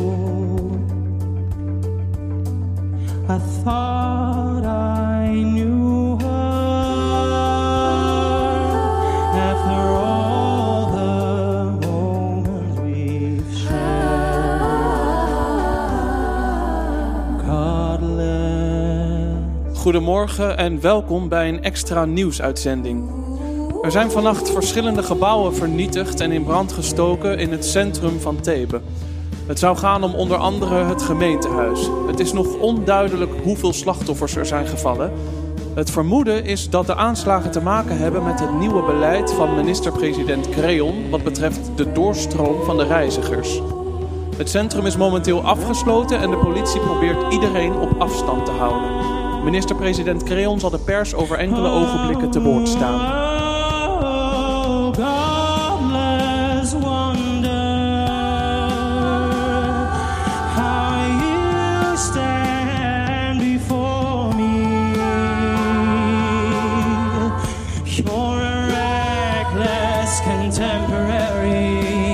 I 3.29 3.39
thought 3.63 4.65
I 4.65 5.29
knew 5.29 6.17
her 6.19 6.73
after 9.51 9.81
all 10.07 10.91
the 10.97 11.87
moments 11.87 12.81
we've. 12.81 13.45
Godless. 17.47 19.01
Goedemorgen 19.81 20.57
en 20.57 20.81
welkom 20.81 21.29
bij 21.29 21.49
een 21.49 21.63
extra 21.63 22.05
nieuwsuitzending. 22.05 23.22
Er 23.83 23.91
zijn 23.91 24.11
vannacht 24.11 24.51
verschillende 24.51 25.03
gebouwen 25.03 25.55
vernietigd 25.55 26.21
en 26.21 26.33
in 26.33 26.45
brand 26.45 26.73
gestoken 26.73 27.39
in 27.39 27.53
het 27.53 27.65
centrum 27.65 28.21
van 28.21 28.41
Thebe. 28.41 28.81
Het 29.47 29.59
zou 29.59 29.77
gaan 29.77 30.05
om 30.05 30.15
onder 30.15 30.37
andere 30.37 30.75
het 30.75 31.03
gemeentehuis. 31.03 31.91
Het 32.07 32.21
is 32.21 32.33
nog 32.33 32.59
onduidelijk 32.59 33.31
hoeveel 33.43 33.73
slachtoffers 33.73 34.37
er 34.37 34.47
zijn 34.47 34.67
gevallen. 34.67 35.13
Het 35.75 35.91
vermoeden 35.91 36.45
is 36.45 36.71
dat 36.71 36.87
de 36.87 36.95
aanslagen 36.95 37.51
te 37.51 37.61
maken 37.61 37.99
hebben 37.99 38.25
met 38.25 38.41
het 38.41 38.59
nieuwe 38.59 38.83
beleid 38.83 39.33
van 39.33 39.55
minister-president 39.55 40.49
Creon 40.49 41.11
wat 41.11 41.23
betreft 41.23 41.71
de 41.77 41.93
doorstroom 41.93 42.65
van 42.65 42.77
de 42.77 42.85
reizigers. 42.85 43.61
Het 44.37 44.51
centrum 44.51 44.87
is 44.87 44.97
momenteel 44.97 45.43
afgesloten 45.43 46.19
en 46.19 46.31
de 46.31 46.37
politie 46.37 46.81
probeert 46.81 47.33
iedereen 47.33 47.75
op 47.75 48.01
afstand 48.01 48.47
te 48.47 48.53
houden. 48.53 48.91
Minister-president 49.45 50.23
Creon 50.23 50.61
zal 50.61 50.71
de 50.71 50.79
pers 50.79 51.15
over 51.15 51.39
enkele 51.39 51.69
ogenblikken 51.69 52.31
te 52.31 52.41
woord 52.41 52.69
staan. 52.69 53.22
Reckless 69.55 70.21
contemporary. 70.21 72.12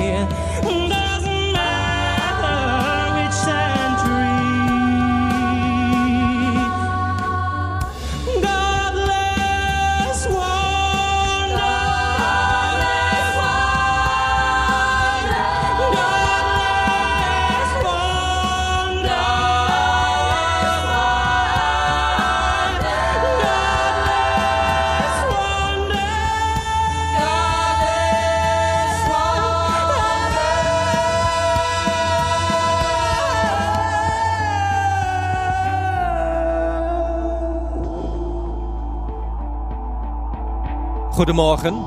Goedemorgen. 41.19 41.85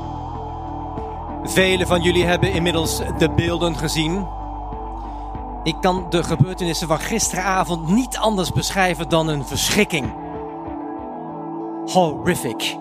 Velen 1.42 1.86
van 1.86 2.02
jullie 2.02 2.24
hebben 2.24 2.52
inmiddels 2.52 3.00
de 3.18 3.30
beelden 3.30 3.76
gezien. 3.76 4.26
Ik 5.62 5.76
kan 5.80 6.06
de 6.08 6.22
gebeurtenissen 6.22 6.88
van 6.88 6.98
gisteravond 6.98 7.88
niet 7.88 8.16
anders 8.16 8.52
beschrijven 8.52 9.08
dan 9.08 9.28
een 9.28 9.44
verschrikking. 9.44 10.14
Horrific. 11.92 12.76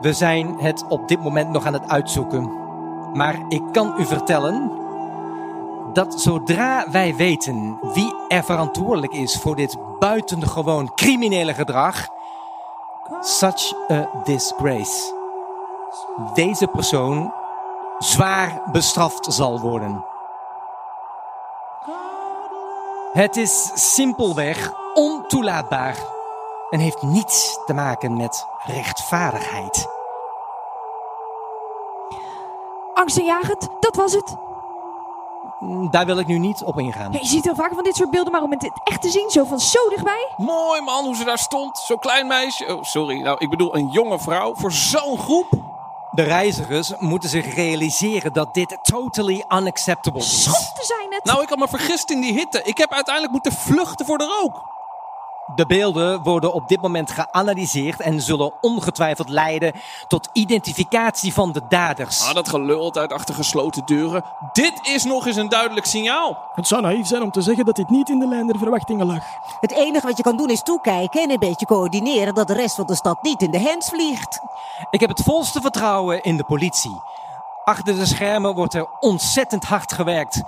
We 0.00 0.12
zijn 0.12 0.58
het 0.58 0.84
op 0.88 1.08
dit 1.08 1.22
moment 1.22 1.50
nog 1.50 1.64
aan 1.64 1.72
het 1.72 1.88
uitzoeken. 1.88 2.52
Maar 3.12 3.44
ik 3.48 3.62
kan 3.72 3.94
u 3.98 4.04
vertellen 4.04 4.70
dat 5.92 6.20
zodra 6.20 6.86
wij 6.90 7.16
weten 7.16 7.78
wie 7.92 8.14
er 8.28 8.44
verantwoordelijk 8.44 9.12
is 9.12 9.36
voor 9.36 9.56
dit 9.56 9.76
buitengewoon 9.98 10.94
criminele 10.94 11.54
gedrag, 11.54 12.08
such 13.20 13.74
a 13.90 14.10
disgrace. 14.24 15.14
Deze 16.34 16.66
persoon 16.66 17.34
zwaar 17.98 18.62
bestraft 18.72 19.32
zal 19.32 19.60
worden. 19.60 20.04
Het 23.12 23.36
is 23.36 23.70
simpelweg 23.94 24.72
ontoelaatbaar 24.94 25.96
en 26.70 26.78
heeft 26.78 27.02
niets 27.02 27.58
te 27.66 27.74
maken 27.74 28.16
met 28.16 28.46
rechtvaardigheid. 28.66 29.88
Angstaanjagend, 32.94 33.68
dat 33.80 33.96
was 33.96 34.12
het. 34.12 34.36
Daar 35.90 36.06
wil 36.06 36.18
ik 36.18 36.26
nu 36.26 36.38
niet 36.38 36.64
op 36.64 36.78
ingaan. 36.78 37.12
Ja, 37.12 37.18
je 37.18 37.26
ziet 37.26 37.44
heel 37.44 37.54
vaak 37.54 37.74
van 37.74 37.84
dit 37.84 37.96
soort 37.96 38.10
beelden, 38.10 38.32
maar 38.32 38.42
om 38.42 38.50
het 38.50 38.70
echt 38.84 39.02
te 39.02 39.10
zien, 39.10 39.30
zo 39.30 39.44
van 39.44 39.60
zo 39.60 39.88
dichtbij. 39.88 40.28
Mooi 40.36 40.80
man, 40.80 41.04
hoe 41.04 41.16
ze 41.16 41.24
daar 41.24 41.38
stond. 41.38 41.78
Zo'n 41.78 41.98
klein 41.98 42.26
meisje. 42.26 42.76
Oh, 42.76 42.82
sorry. 42.82 43.20
Nou, 43.20 43.36
ik 43.38 43.50
bedoel 43.50 43.76
een 43.76 43.88
jonge 43.88 44.18
vrouw 44.18 44.54
voor 44.54 44.72
zo'n 44.72 45.18
groep. 45.18 45.46
De 46.10 46.22
reizigers 46.22 46.92
moeten 46.98 47.28
zich 47.28 47.54
realiseren 47.54 48.32
dat 48.32 48.54
dit 48.54 48.78
totally 48.82 49.44
unacceptable 49.48 50.20
is. 50.20 50.42
Schotten 50.42 50.84
zijn 50.84 51.06
het. 51.10 51.24
Nou, 51.24 51.42
ik 51.42 51.48
had 51.48 51.58
me 51.58 51.68
vergist 51.68 52.10
in 52.10 52.20
die 52.20 52.32
hitte. 52.32 52.62
Ik 52.62 52.78
heb 52.78 52.92
uiteindelijk 52.92 53.32
moeten 53.32 53.52
vluchten 53.52 54.06
voor 54.06 54.18
de 54.18 54.24
rook. 54.24 54.62
De 55.54 55.66
beelden 55.66 56.22
worden 56.22 56.52
op 56.52 56.68
dit 56.68 56.80
moment 56.80 57.10
geanalyseerd 57.10 58.00
en 58.00 58.20
zullen 58.20 58.52
ongetwijfeld 58.60 59.28
leiden 59.28 59.72
tot 60.08 60.28
identificatie 60.32 61.32
van 61.32 61.52
de 61.52 61.60
daders. 61.68 62.22
Ah, 62.22 62.34
dat 62.34 62.48
gelul 62.48 62.94
uit 62.94 63.12
achter 63.12 63.34
gesloten 63.34 63.86
deuren. 63.86 64.24
Dit 64.52 64.72
is 64.82 65.04
nog 65.04 65.26
eens 65.26 65.36
een 65.36 65.48
duidelijk 65.48 65.86
signaal. 65.86 66.50
Het 66.54 66.68
zou 66.68 66.82
naïef 66.82 67.06
zijn 67.06 67.22
om 67.22 67.30
te 67.30 67.42
zeggen 67.42 67.64
dat 67.64 67.76
dit 67.76 67.90
niet 67.90 68.08
in 68.08 68.18
de 68.18 68.28
lijn 68.28 68.46
der 68.46 68.58
verwachtingen 68.58 69.06
lag. 69.06 69.24
Het 69.60 69.72
enige 69.72 70.06
wat 70.06 70.16
je 70.16 70.22
kan 70.22 70.36
doen 70.36 70.50
is 70.50 70.62
toekijken 70.62 71.22
en 71.22 71.30
een 71.30 71.38
beetje 71.38 71.66
coördineren 71.66 72.34
dat 72.34 72.46
de 72.46 72.54
rest 72.54 72.74
van 72.74 72.86
de 72.86 72.94
stad 72.94 73.22
niet 73.22 73.42
in 73.42 73.50
de 73.50 73.58
hens 73.58 73.88
vliegt. 73.88 74.40
Ik 74.90 75.00
heb 75.00 75.08
het 75.08 75.22
volste 75.22 75.60
vertrouwen 75.60 76.22
in 76.22 76.36
de 76.36 76.44
politie. 76.44 77.00
Achter 77.64 77.96
de 77.96 78.06
schermen 78.06 78.54
wordt 78.54 78.74
er 78.74 78.86
ontzettend 79.00 79.64
hard 79.64 79.92
gewerkt. 79.92 80.42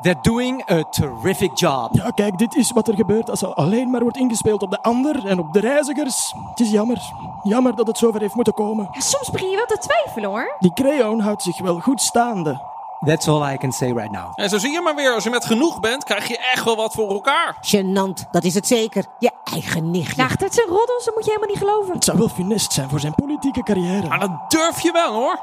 They're 0.00 0.20
doing 0.22 0.70
a 0.70 0.82
terrific 0.82 1.58
job. 1.58 1.88
Ja, 1.92 2.10
kijk, 2.10 2.38
dit 2.38 2.54
is 2.54 2.70
wat 2.70 2.88
er 2.88 2.94
gebeurt 2.94 3.30
als 3.30 3.42
er 3.42 3.54
alleen 3.54 3.90
maar 3.90 4.00
wordt 4.00 4.16
ingespeeld 4.16 4.62
op 4.62 4.70
de 4.70 4.82
ander 4.82 5.26
en 5.26 5.38
op 5.38 5.52
de 5.52 5.60
reizigers. 5.60 6.34
Het 6.50 6.60
is 6.60 6.70
jammer. 6.70 7.12
Jammer 7.42 7.76
dat 7.76 7.86
het 7.86 7.98
zover 7.98 8.20
heeft 8.20 8.34
moeten 8.34 8.54
komen. 8.54 8.88
Ja, 8.92 9.00
soms 9.00 9.30
begin 9.30 9.50
je 9.50 9.56
wel 9.56 9.66
te 9.66 9.78
twijfelen 9.78 10.30
hoor. 10.30 10.56
Die 10.58 10.72
Creon 10.72 11.20
houdt 11.20 11.42
zich 11.42 11.58
wel 11.58 11.80
goed 11.80 12.00
staande. 12.00 12.68
That's 13.06 13.28
all 13.28 13.52
I 13.52 13.56
can 13.56 13.72
say 13.72 13.92
right 13.92 14.10
now. 14.10 14.32
En 14.34 14.48
zo 14.48 14.58
zie 14.58 14.72
je 14.72 14.80
maar 14.80 14.94
weer, 14.94 15.14
als 15.14 15.24
je 15.24 15.30
met 15.30 15.44
genoeg 15.44 15.80
bent, 15.80 16.04
krijg 16.04 16.28
je 16.28 16.38
echt 16.38 16.64
wel 16.64 16.76
wat 16.76 16.92
voor 16.94 17.10
elkaar. 17.10 17.56
Gênant, 17.60 18.30
dat 18.30 18.44
is 18.44 18.54
het 18.54 18.66
zeker. 18.66 19.04
Je 19.18 19.30
eigen 19.44 19.90
nichtje. 19.90 20.22
Ja, 20.22 20.28
dat 20.28 20.54
zijn 20.54 20.66
roddels, 20.66 21.04
dat 21.04 21.14
moet 21.14 21.24
je 21.24 21.30
helemaal 21.30 21.54
niet 21.54 21.58
geloven. 21.58 21.94
Het 21.94 22.04
zou 22.04 22.18
wel 22.18 22.28
funest 22.28 22.72
zijn 22.72 22.88
voor 22.88 23.00
zijn 23.00 23.14
politieke 23.14 23.62
carrière. 23.62 24.08
Maar 24.08 24.20
dat 24.20 24.50
durf 24.50 24.80
je 24.80 24.92
wel 24.92 25.12
hoor. 25.12 25.38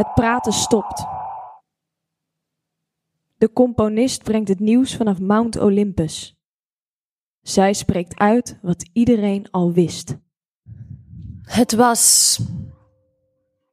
Het 0.00 0.14
praten 0.14 0.52
stopt. 0.52 1.06
De 3.38 3.52
componist 3.52 4.22
brengt 4.22 4.48
het 4.48 4.60
nieuws 4.60 4.96
vanaf 4.96 5.18
Mount 5.18 5.56
Olympus. 5.56 6.36
Zij 7.40 7.72
spreekt 7.72 8.18
uit 8.18 8.58
wat 8.62 8.88
iedereen 8.92 9.50
al 9.50 9.72
wist. 9.72 10.16
Het 11.42 11.74
was 11.74 12.38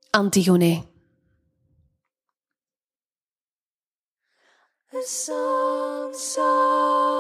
Antigone. 0.10 0.84
A 4.94 5.02
song, 5.06 6.14
song 6.14 7.18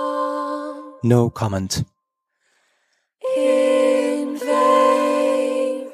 No 1.02 1.30
comment. 1.32 1.84
in 3.36 4.38
vain. 4.38 5.88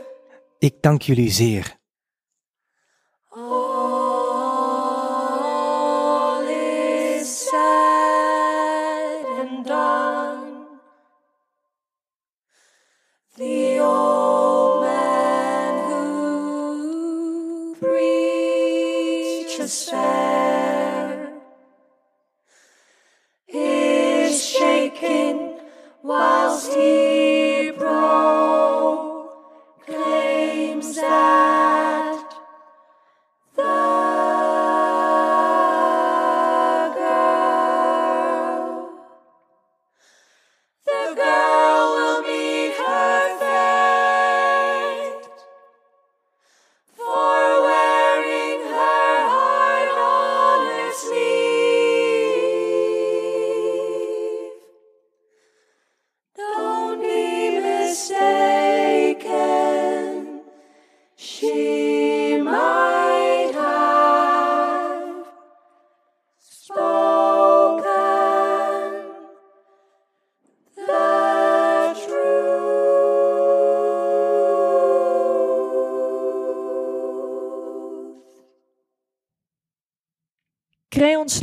Ik 0.60 0.82
dank 0.82 1.02
jullie 1.02 1.32
zeer. 1.32 1.82
The 13.36 13.80
old 13.80 14.84
man 14.84 15.90
who 15.90 17.76
preaches 17.82 19.90
fair 19.90 21.34
is 23.48 24.46
shaken 24.46 25.56
whilst 26.04 26.76
he 26.76 27.03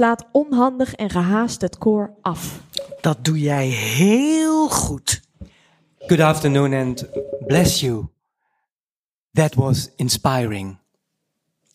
slaat 0.01 0.27
onhandig 0.33 0.95
en 0.95 1.11
gehaast 1.11 1.61
het 1.61 1.79
koor 1.79 2.15
af. 2.23 2.61
Dat 3.01 3.25
doe 3.25 3.39
jij 3.39 3.67
heel 3.67 4.69
goed. 4.69 5.21
Good 5.99 6.21
afternoon 6.21 6.73
and 6.73 7.07
bless 7.47 7.81
you. 7.81 8.07
That 9.33 9.55
was 9.55 9.91
inspiring. 9.97 10.79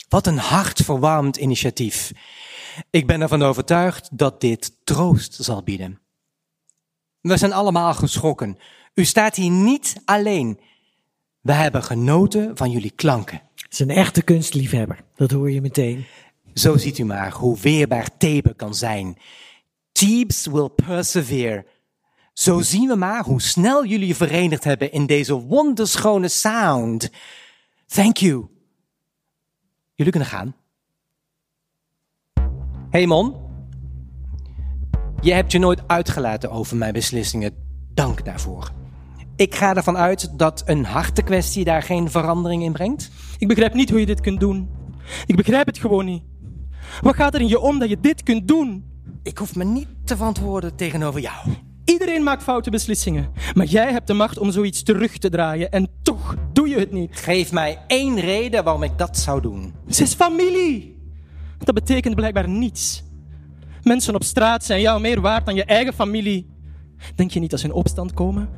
Wat 0.09 0.27
een 0.27 0.37
hartverwarmend 0.37 1.37
initiatief. 1.37 2.11
Ik 2.89 3.07
ben 3.07 3.21
ervan 3.21 3.41
overtuigd 3.41 4.09
dat 4.11 4.41
dit 4.41 4.71
troost 4.83 5.33
zal 5.33 5.63
bieden. 5.63 5.99
We 7.21 7.37
zijn 7.37 7.53
allemaal 7.53 7.93
geschrokken. 7.93 8.57
U 8.93 9.05
staat 9.05 9.35
hier 9.35 9.51
niet 9.51 10.01
alleen. 10.05 10.59
We 11.41 11.53
hebben 11.53 11.83
genoten 11.83 12.57
van 12.57 12.71
jullie 12.71 12.91
klanken. 12.95 13.41
Het 13.55 13.73
is 13.73 13.79
een 13.79 13.89
echte 13.89 14.21
kunstliefhebber. 14.21 15.03
Dat 15.15 15.31
hoor 15.31 15.51
je 15.51 15.61
meteen. 15.61 16.05
Zo 16.55 16.77
ziet 16.77 16.97
u 16.97 17.03
maar 17.03 17.31
hoe 17.31 17.59
weerbaar 17.59 18.17
Thebe 18.17 18.53
kan 18.53 18.75
zijn. 18.75 19.17
Thebes 19.91 20.45
will 20.45 20.69
persevere. 20.69 21.65
Zo 22.33 22.61
zien 22.61 22.87
we 22.87 22.95
maar 22.95 23.23
hoe 23.23 23.41
snel 23.41 23.85
jullie 23.85 24.07
je 24.07 24.15
verenigd 24.15 24.63
hebben 24.63 24.91
in 24.91 25.05
deze 25.05 25.33
wonderschone 25.33 26.27
sound. 26.27 27.09
Thank 27.87 28.17
you. 28.17 28.47
Jullie 29.93 30.11
kunnen 30.11 30.29
gaan. 30.29 30.55
Hey 32.89 33.05
Mon. 33.05 33.35
Je 35.21 35.33
hebt 35.33 35.51
je 35.51 35.59
nooit 35.59 35.87
uitgelaten 35.87 36.51
over 36.51 36.77
mijn 36.77 36.93
beslissingen. 36.93 37.55
Dank 37.93 38.25
daarvoor. 38.25 38.71
Ik 39.35 39.55
ga 39.55 39.75
ervan 39.75 39.97
uit 39.97 40.37
dat 40.39 40.63
een 40.65 40.85
hartekwestie 40.85 41.63
daar 41.63 41.83
geen 41.83 42.09
verandering 42.09 42.63
in 42.63 42.71
brengt. 42.71 43.11
Ik 43.37 43.47
begrijp 43.47 43.73
niet 43.73 43.89
hoe 43.89 43.99
je 43.99 44.05
dit 44.05 44.21
kunt 44.21 44.39
doen. 44.39 44.69
Ik 45.25 45.35
begrijp 45.35 45.65
het 45.65 45.77
gewoon 45.77 46.05
niet. 46.05 46.23
Wat 47.01 47.15
gaat 47.15 47.33
er 47.33 47.41
in 47.41 47.47
je 47.47 47.59
om 47.59 47.79
dat 47.79 47.89
je 47.89 47.99
dit 47.99 48.23
kunt 48.23 48.47
doen? 48.47 48.83
Ik 49.23 49.37
hoef 49.37 49.55
me 49.55 49.63
niet 49.63 49.87
te 50.03 50.15
verantwoorden 50.15 50.75
tegenover 50.75 51.21
jou. 51.21 51.35
Iedereen 51.85 52.23
maakt 52.23 52.43
foute 52.43 52.69
beslissingen. 52.69 53.31
Maar 53.53 53.65
jij 53.65 53.91
hebt 53.91 54.07
de 54.07 54.13
macht 54.13 54.37
om 54.37 54.51
zoiets 54.51 54.83
terug 54.83 55.17
te 55.17 55.29
draaien. 55.29 55.71
En 55.71 55.89
toch 56.01 56.35
doe 56.53 56.69
je 56.69 56.79
het 56.79 56.91
niet. 56.91 57.15
Geef 57.15 57.51
mij 57.51 57.79
één 57.87 58.19
reden 58.19 58.63
waarom 58.63 58.83
ik 58.83 58.97
dat 58.97 59.17
zou 59.17 59.41
doen. 59.41 59.73
Ze 59.89 60.03
is 60.03 60.13
familie. 60.13 60.97
Dat 61.57 61.75
betekent 61.75 62.15
blijkbaar 62.15 62.49
niets. 62.49 63.03
Mensen 63.83 64.15
op 64.15 64.23
straat 64.23 64.63
zijn 64.63 64.81
jou 64.81 65.01
meer 65.01 65.21
waard 65.21 65.45
dan 65.45 65.55
je 65.55 65.65
eigen 65.65 65.93
familie. 65.93 66.49
Denk 67.15 67.31
je 67.31 67.39
niet 67.39 67.49
dat 67.49 67.59
ze 67.59 67.65
in 67.65 67.73
opstand 67.73 68.13
komen? 68.13 68.49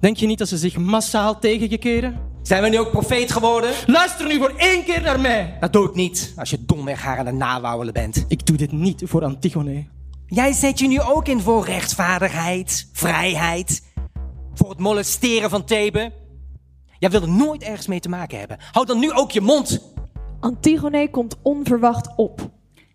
Denk 0.00 0.16
je 0.16 0.26
niet 0.26 0.38
dat 0.38 0.48
ze 0.48 0.58
zich 0.58 0.76
massaal 0.76 1.38
tegen 1.38 1.70
je 1.70 1.78
keren? 1.78 2.20
Zijn 2.44 2.62
we 2.62 2.68
nu 2.68 2.78
ook 2.78 2.90
profeet 2.90 3.32
geworden? 3.32 3.70
Luister 3.86 4.26
nu 4.26 4.38
voor 4.38 4.52
één 4.56 4.84
keer 4.84 5.02
naar 5.02 5.20
mij. 5.20 5.56
Dat 5.60 5.72
doe 5.72 5.88
ik 5.88 5.94
niet, 5.94 6.32
als 6.36 6.50
je 6.50 6.64
domweg 6.64 7.02
haar 7.02 7.18
aan 7.18 7.26
het 7.26 7.34
nawouwelen 7.34 7.92
bent. 7.92 8.24
Ik 8.28 8.46
doe 8.46 8.56
dit 8.56 8.72
niet 8.72 9.02
voor 9.04 9.24
Antigone. 9.24 9.84
Jij 10.26 10.52
zet 10.52 10.78
je 10.78 10.88
nu 10.88 11.00
ook 11.00 11.28
in 11.28 11.40
voor 11.40 11.64
rechtvaardigheid, 11.64 12.88
vrijheid, 12.92 13.82
voor 14.54 14.68
het 14.68 14.78
molesteren 14.78 15.50
van 15.50 15.64
Thebe. 15.64 16.12
Jij 16.98 17.10
wil 17.10 17.22
er 17.22 17.28
nooit 17.28 17.62
ergens 17.62 17.86
mee 17.86 18.00
te 18.00 18.08
maken 18.08 18.38
hebben. 18.38 18.58
Houd 18.72 18.86
dan 18.86 18.98
nu 18.98 19.12
ook 19.12 19.30
je 19.30 19.40
mond. 19.40 19.92
Antigone 20.40 21.10
komt 21.10 21.36
onverwacht 21.42 22.08
op. 22.16 22.50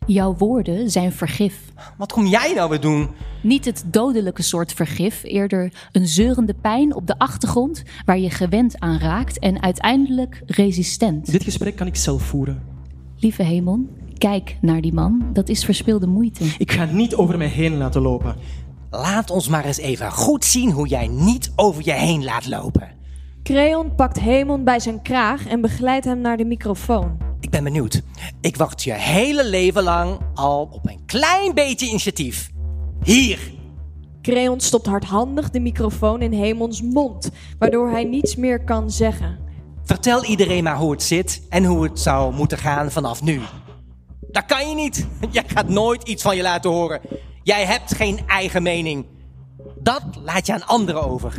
Jouw 0.09 0.35
woorden 0.37 0.89
zijn 0.89 1.11
vergif. 1.11 1.71
Wat 1.97 2.11
kom 2.11 2.25
jij 2.25 2.53
nou 2.53 2.69
weer 2.69 2.79
doen? 2.79 3.09
Niet 3.41 3.65
het 3.65 3.83
dodelijke 3.85 4.41
soort 4.41 4.73
vergif, 4.73 5.23
eerder 5.23 5.73
een 5.91 6.07
zeurende 6.07 6.53
pijn 6.53 6.95
op 6.95 7.07
de 7.07 7.17
achtergrond 7.17 7.83
waar 8.05 8.19
je 8.19 8.29
gewend 8.29 8.79
aan 8.79 8.97
raakt 8.97 9.39
en 9.39 9.61
uiteindelijk 9.61 10.41
resistent. 10.45 11.31
Dit 11.31 11.43
gesprek 11.43 11.75
kan 11.75 11.87
ik 11.87 11.95
zelf 11.95 12.21
voeren. 12.21 12.61
Lieve 13.17 13.43
Hemon, 13.43 13.89
kijk 14.17 14.57
naar 14.61 14.81
die 14.81 14.93
man. 14.93 15.29
Dat 15.33 15.49
is 15.49 15.65
verspilde 15.65 16.07
moeite. 16.07 16.43
Ik 16.57 16.71
ga 16.71 16.85
niet 16.85 17.15
over 17.15 17.37
mij 17.37 17.47
heen 17.47 17.77
laten 17.77 18.01
lopen. 18.01 18.35
Laat 18.89 19.29
ons 19.29 19.47
maar 19.47 19.65
eens 19.65 19.77
even 19.77 20.11
goed 20.11 20.45
zien 20.45 20.71
hoe 20.71 20.87
jij 20.87 21.07
niet 21.07 21.51
over 21.55 21.85
je 21.85 21.93
heen 21.93 22.23
laat 22.23 22.47
lopen. 22.47 22.98
Creon 23.49 23.95
pakt 23.95 24.19
Hemon 24.19 24.63
bij 24.63 24.79
zijn 24.79 25.01
kraag 25.01 25.47
en 25.47 25.61
begeleidt 25.61 26.05
hem 26.05 26.21
naar 26.21 26.37
de 26.37 26.45
microfoon. 26.45 27.17
Ik 27.39 27.49
ben 27.49 27.63
benieuwd. 27.63 28.01
Ik 28.41 28.55
wacht 28.55 28.83
je 28.83 28.93
hele 28.93 29.45
leven 29.45 29.83
lang 29.83 30.19
al 30.33 30.69
op 30.71 30.89
een 30.89 31.05
klein 31.05 31.53
beetje 31.53 31.87
initiatief. 31.87 32.49
Hier. 33.03 33.51
Creon 34.21 34.59
stopt 34.59 34.85
hardhandig 34.85 35.49
de 35.49 35.59
microfoon 35.59 36.21
in 36.21 36.33
Hemons 36.33 36.81
mond, 36.81 37.29
waardoor 37.59 37.89
hij 37.89 38.03
niets 38.03 38.35
meer 38.35 38.63
kan 38.63 38.91
zeggen. 38.91 39.39
Vertel 39.83 40.23
iedereen 40.23 40.63
maar 40.63 40.77
hoe 40.77 40.91
het 40.91 41.03
zit 41.03 41.41
en 41.49 41.65
hoe 41.65 41.83
het 41.83 41.99
zou 41.99 42.33
moeten 42.33 42.57
gaan 42.57 42.91
vanaf 42.91 43.21
nu. 43.21 43.41
Dat 44.19 44.45
kan 44.45 44.69
je 44.69 44.75
niet. 44.75 45.07
Jij 45.31 45.43
gaat 45.47 45.69
nooit 45.69 46.07
iets 46.07 46.23
van 46.23 46.35
je 46.35 46.41
laten 46.41 46.71
horen. 46.71 47.01
Jij 47.43 47.65
hebt 47.65 47.95
geen 47.95 48.19
eigen 48.27 48.63
mening. 48.63 49.05
Dat 49.81 50.03
laat 50.23 50.45
je 50.45 50.53
aan 50.53 50.65
anderen 50.65 51.09
over. 51.09 51.33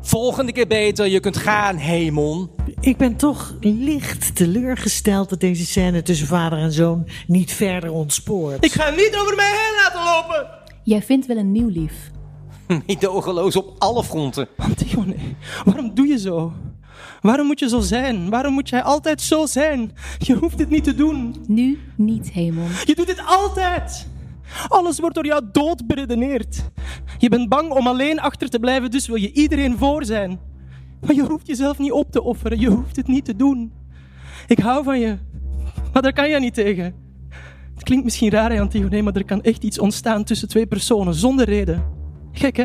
Volgende 0.00 0.52
keer 0.52 0.66
beter, 0.66 1.06
je 1.08 1.20
kunt 1.20 1.36
gaan, 1.36 1.76
Hemon. 1.76 2.50
Ik 2.80 2.96
ben 2.96 3.16
toch 3.16 3.54
licht 3.60 4.36
teleurgesteld 4.36 5.28
dat 5.28 5.40
deze 5.40 5.66
scène 5.66 6.02
tussen 6.02 6.26
vader 6.26 6.58
en 6.58 6.72
zoon 6.72 7.08
niet 7.26 7.52
verder 7.52 7.90
ontspoort. 7.90 8.64
Ik 8.64 8.72
ga 8.72 8.90
niet 8.90 9.16
over 9.20 9.36
mij 9.36 9.50
heen 9.50 9.82
laten 9.82 10.04
lopen. 10.04 10.48
Jij 10.82 11.02
vindt 11.02 11.26
wel 11.26 11.36
een 11.36 11.52
nieuw 11.52 11.68
lief. 11.68 12.10
Meedogenloos 12.86 13.56
op 13.56 13.74
alle 13.78 14.04
fronten. 14.04 14.48
Antigone, 14.56 15.14
waarom 15.64 15.94
doe 15.94 16.06
je 16.06 16.18
zo? 16.18 16.52
Waarom 17.20 17.46
moet 17.46 17.58
je 17.58 17.68
zo 17.68 17.80
zijn? 17.80 18.30
Waarom 18.30 18.52
moet 18.52 18.68
jij 18.68 18.82
altijd 18.82 19.22
zo 19.22 19.46
zijn? 19.46 19.96
Je 20.18 20.34
hoeft 20.34 20.58
dit 20.58 20.70
niet 20.70 20.84
te 20.84 20.94
doen. 20.94 21.44
Nu 21.46 21.78
niet, 21.96 22.32
Hemon. 22.32 22.68
Je 22.84 22.94
doet 22.94 23.06
dit 23.06 23.22
altijd. 23.26 24.06
Alles 24.68 24.98
wordt 24.98 25.14
door 25.14 25.26
jou 25.26 25.42
dood 25.52 25.86
beredeneerd. 25.86 26.70
Je 27.18 27.28
bent 27.28 27.48
bang 27.48 27.70
om 27.70 27.86
alleen 27.86 28.20
achter 28.20 28.48
te 28.48 28.58
blijven, 28.58 28.90
dus 28.90 29.06
wil 29.06 29.16
je 29.16 29.32
iedereen 29.32 29.78
voor 29.78 30.04
zijn. 30.04 30.40
Maar 31.00 31.14
je 31.14 31.22
hoeft 31.22 31.46
jezelf 31.46 31.78
niet 31.78 31.92
op 31.92 32.12
te 32.12 32.22
offeren. 32.22 32.60
Je 32.60 32.68
hoeft 32.68 32.96
het 32.96 33.06
niet 33.06 33.24
te 33.24 33.36
doen. 33.36 33.72
Ik 34.46 34.58
hou 34.58 34.84
van 34.84 35.00
je. 35.00 35.16
Maar 35.92 36.02
daar 36.02 36.12
kan 36.12 36.28
je 36.28 36.40
niet 36.40 36.54
tegen. 36.54 36.94
Het 37.74 37.84
klinkt 37.84 38.04
misschien 38.04 38.30
raar, 38.30 38.52
hè, 38.52 38.60
Antigone, 38.60 39.02
maar 39.02 39.14
er 39.14 39.24
kan 39.24 39.42
echt 39.42 39.62
iets 39.62 39.78
ontstaan 39.78 40.24
tussen 40.24 40.48
twee 40.48 40.66
personen 40.66 41.14
zonder 41.14 41.44
reden. 41.46 41.84
Gek, 42.32 42.56
hè? 42.56 42.64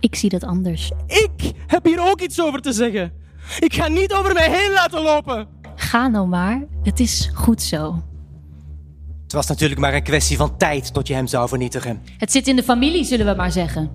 Ik 0.00 0.14
zie 0.14 0.30
dat 0.30 0.44
anders. 0.44 0.90
Ik 1.06 1.52
heb 1.66 1.84
hier 1.84 2.10
ook 2.10 2.20
iets 2.20 2.42
over 2.42 2.60
te 2.60 2.72
zeggen. 2.72 3.12
Ik 3.58 3.74
ga 3.74 3.88
niet 3.88 4.12
over 4.12 4.32
mij 4.32 4.50
heen 4.50 4.72
laten 4.72 5.02
lopen. 5.02 5.48
Ga 5.74 6.08
nou 6.08 6.26
maar. 6.26 6.66
Het 6.82 7.00
is 7.00 7.30
goed 7.34 7.62
zo. 7.62 8.02
Het 9.28 9.36
was 9.36 9.46
natuurlijk 9.46 9.80
maar 9.80 9.94
een 9.94 10.02
kwestie 10.02 10.36
van 10.36 10.56
tijd 10.56 10.92
tot 10.94 11.08
je 11.08 11.14
hem 11.14 11.26
zou 11.26 11.48
vernietigen. 11.48 12.02
Het 12.18 12.32
zit 12.32 12.48
in 12.48 12.56
de 12.56 12.62
familie, 12.62 13.04
zullen 13.04 13.26
we 13.26 13.34
maar 13.34 13.52
zeggen. 13.52 13.90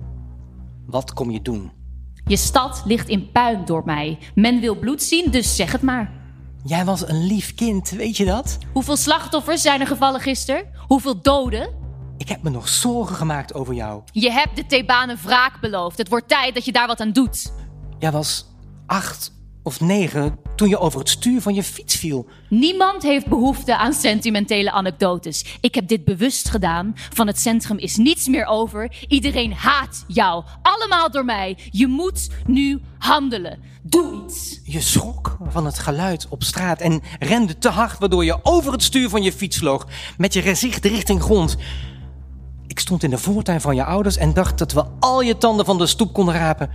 Wat 0.86 1.12
kom 1.12 1.30
je 1.30 1.42
doen? 1.42 1.72
Je 2.26 2.36
stad 2.36 2.82
ligt 2.84 3.08
in 3.08 3.30
puin 3.32 3.64
door 3.64 3.82
mij. 3.84 4.18
Men 4.34 4.60
wil 4.60 4.78
bloed 4.78 5.02
zien, 5.02 5.30
dus 5.30 5.56
zeg 5.56 5.72
het 5.72 5.82
maar. 5.82 6.12
Jij 6.64 6.84
was 6.84 7.08
een 7.08 7.26
lief 7.26 7.54
kind, 7.54 7.90
weet 7.90 8.16
je 8.16 8.24
dat? 8.24 8.58
Hoeveel 8.72 8.96
slachtoffers 8.96 9.62
zijn 9.62 9.80
er 9.80 9.86
gevallen 9.86 10.20
gisteren? 10.20 10.66
Hoeveel 10.86 11.22
doden? 11.22 11.68
Ik 12.16 12.28
heb 12.28 12.42
me 12.42 12.50
nog 12.50 12.68
zorgen 12.68 13.16
gemaakt 13.16 13.54
over 13.54 13.74
jou. 13.74 14.02
Je 14.12 14.30
hebt 14.30 14.56
de 14.56 14.66
Thebanen 14.66 15.18
wraak 15.22 15.60
beloofd. 15.60 15.98
Het 15.98 16.08
wordt 16.08 16.28
tijd 16.28 16.54
dat 16.54 16.64
je 16.64 16.72
daar 16.72 16.86
wat 16.86 17.00
aan 17.00 17.12
doet. 17.12 17.52
Jij 17.98 18.12
was 18.12 18.46
acht 18.86 19.33
of 19.64 19.80
negen 19.80 20.38
toen 20.56 20.68
je 20.68 20.78
over 20.78 20.98
het 20.98 21.08
stuur 21.08 21.40
van 21.40 21.54
je 21.54 21.62
fiets 21.62 21.96
viel. 21.96 22.26
Niemand 22.48 23.02
heeft 23.02 23.26
behoefte 23.26 23.76
aan 23.76 23.92
sentimentele 23.92 24.70
anekdotes. 24.70 25.44
Ik 25.60 25.74
heb 25.74 25.88
dit 25.88 26.04
bewust 26.04 26.48
gedaan. 26.48 26.92
Van 26.94 27.26
het 27.26 27.38
centrum 27.38 27.78
is 27.78 27.96
niets 27.96 28.28
meer 28.28 28.46
over. 28.46 28.92
Iedereen 29.08 29.52
haat 29.52 30.04
jou. 30.06 30.44
Allemaal 30.62 31.10
door 31.10 31.24
mij. 31.24 31.58
Je 31.70 31.86
moet 31.86 32.28
nu 32.46 32.80
handelen. 32.98 33.58
Doe 33.82 34.24
iets. 34.24 34.60
Je 34.64 34.80
schrok 34.80 35.36
van 35.48 35.66
het 35.66 35.78
geluid 35.78 36.26
op 36.28 36.42
straat 36.42 36.80
en 36.80 37.02
rende 37.18 37.58
te 37.58 37.68
hard, 37.68 37.98
waardoor 37.98 38.24
je 38.24 38.38
over 38.42 38.72
het 38.72 38.82
stuur 38.82 39.08
van 39.08 39.22
je 39.22 39.32
fiets 39.32 39.58
vloog, 39.58 39.86
met 40.16 40.32
je 40.32 40.42
gezicht 40.42 40.84
richting 40.84 41.22
grond. 41.22 41.56
Ik 42.66 42.78
stond 42.78 43.02
in 43.02 43.10
de 43.10 43.18
voortuin 43.18 43.60
van 43.60 43.74
je 43.74 43.84
ouders 43.84 44.16
en 44.16 44.34
dacht 44.34 44.58
dat 44.58 44.72
we 44.72 44.84
al 45.00 45.20
je 45.20 45.38
tanden 45.38 45.64
van 45.64 45.78
de 45.78 45.86
stoep 45.86 46.12
konden 46.12 46.34
rapen. 46.34 46.70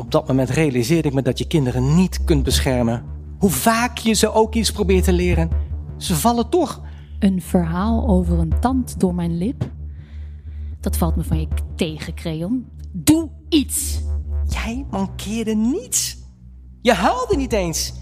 Op 0.00 0.10
dat 0.10 0.26
moment 0.26 0.50
realiseerde 0.50 1.08
ik 1.08 1.14
me 1.14 1.22
dat 1.22 1.38
je 1.38 1.46
kinderen 1.46 1.94
niet 1.94 2.24
kunt 2.24 2.42
beschermen. 2.42 3.04
Hoe 3.38 3.50
vaak 3.50 3.98
je 3.98 4.12
ze 4.12 4.32
ook 4.32 4.54
iets 4.54 4.72
probeert 4.72 5.04
te 5.04 5.12
leren, 5.12 5.50
ze 5.96 6.14
vallen 6.14 6.48
toch. 6.48 6.80
Een 7.18 7.42
verhaal 7.42 8.08
over 8.08 8.38
een 8.38 8.60
tand 8.60 9.00
door 9.00 9.14
mijn 9.14 9.38
lip? 9.38 9.70
Dat 10.80 10.96
valt 10.96 11.16
me 11.16 11.24
van 11.24 11.40
je 11.40 11.48
tegen, 11.76 12.14
Creon. 12.14 12.66
Doe 12.92 13.30
iets. 13.48 14.00
Jij 14.48 14.86
mankeerde 14.90 15.54
niets. 15.54 16.16
Je 16.80 16.92
huilde 16.92 17.36
niet 17.36 17.52
eens. 17.52 17.92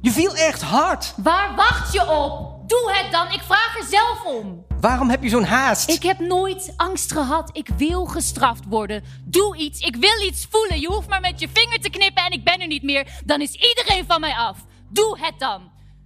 Je 0.00 0.10
viel 0.10 0.34
echt 0.34 0.62
hard. 0.62 1.14
Waar 1.22 1.56
wacht 1.56 1.92
je 1.92 2.10
op? 2.10 2.57
Doe 2.68 2.92
het 2.92 3.12
dan, 3.12 3.32
ik 3.32 3.40
vraag 3.40 3.76
er 3.78 3.86
zelf 3.90 4.24
om. 4.24 4.64
Waarom 4.80 5.10
heb 5.10 5.22
je 5.22 5.28
zo'n 5.28 5.44
haast? 5.44 5.90
Ik 5.90 6.02
heb 6.02 6.18
nooit 6.18 6.72
angst 6.76 7.12
gehad. 7.12 7.50
Ik 7.52 7.68
wil 7.76 8.04
gestraft 8.06 8.64
worden. 8.68 9.04
Doe 9.24 9.56
iets. 9.56 9.80
Ik 9.80 9.96
wil 9.96 10.26
iets 10.26 10.46
voelen. 10.50 10.80
Je 10.80 10.86
hoeft 10.86 11.08
maar 11.08 11.20
met 11.20 11.40
je 11.40 11.48
vinger 11.52 11.80
te 11.80 11.90
knippen 11.90 12.24
en 12.24 12.32
ik 12.32 12.44
ben 12.44 12.60
er 12.60 12.66
niet 12.66 12.82
meer. 12.82 13.20
Dan 13.24 13.40
is 13.40 13.52
iedereen 13.52 14.04
van 14.06 14.20
mij 14.20 14.34
af. 14.34 14.56
Doe 14.88 15.18
het 15.20 15.34
dan. 15.38 15.60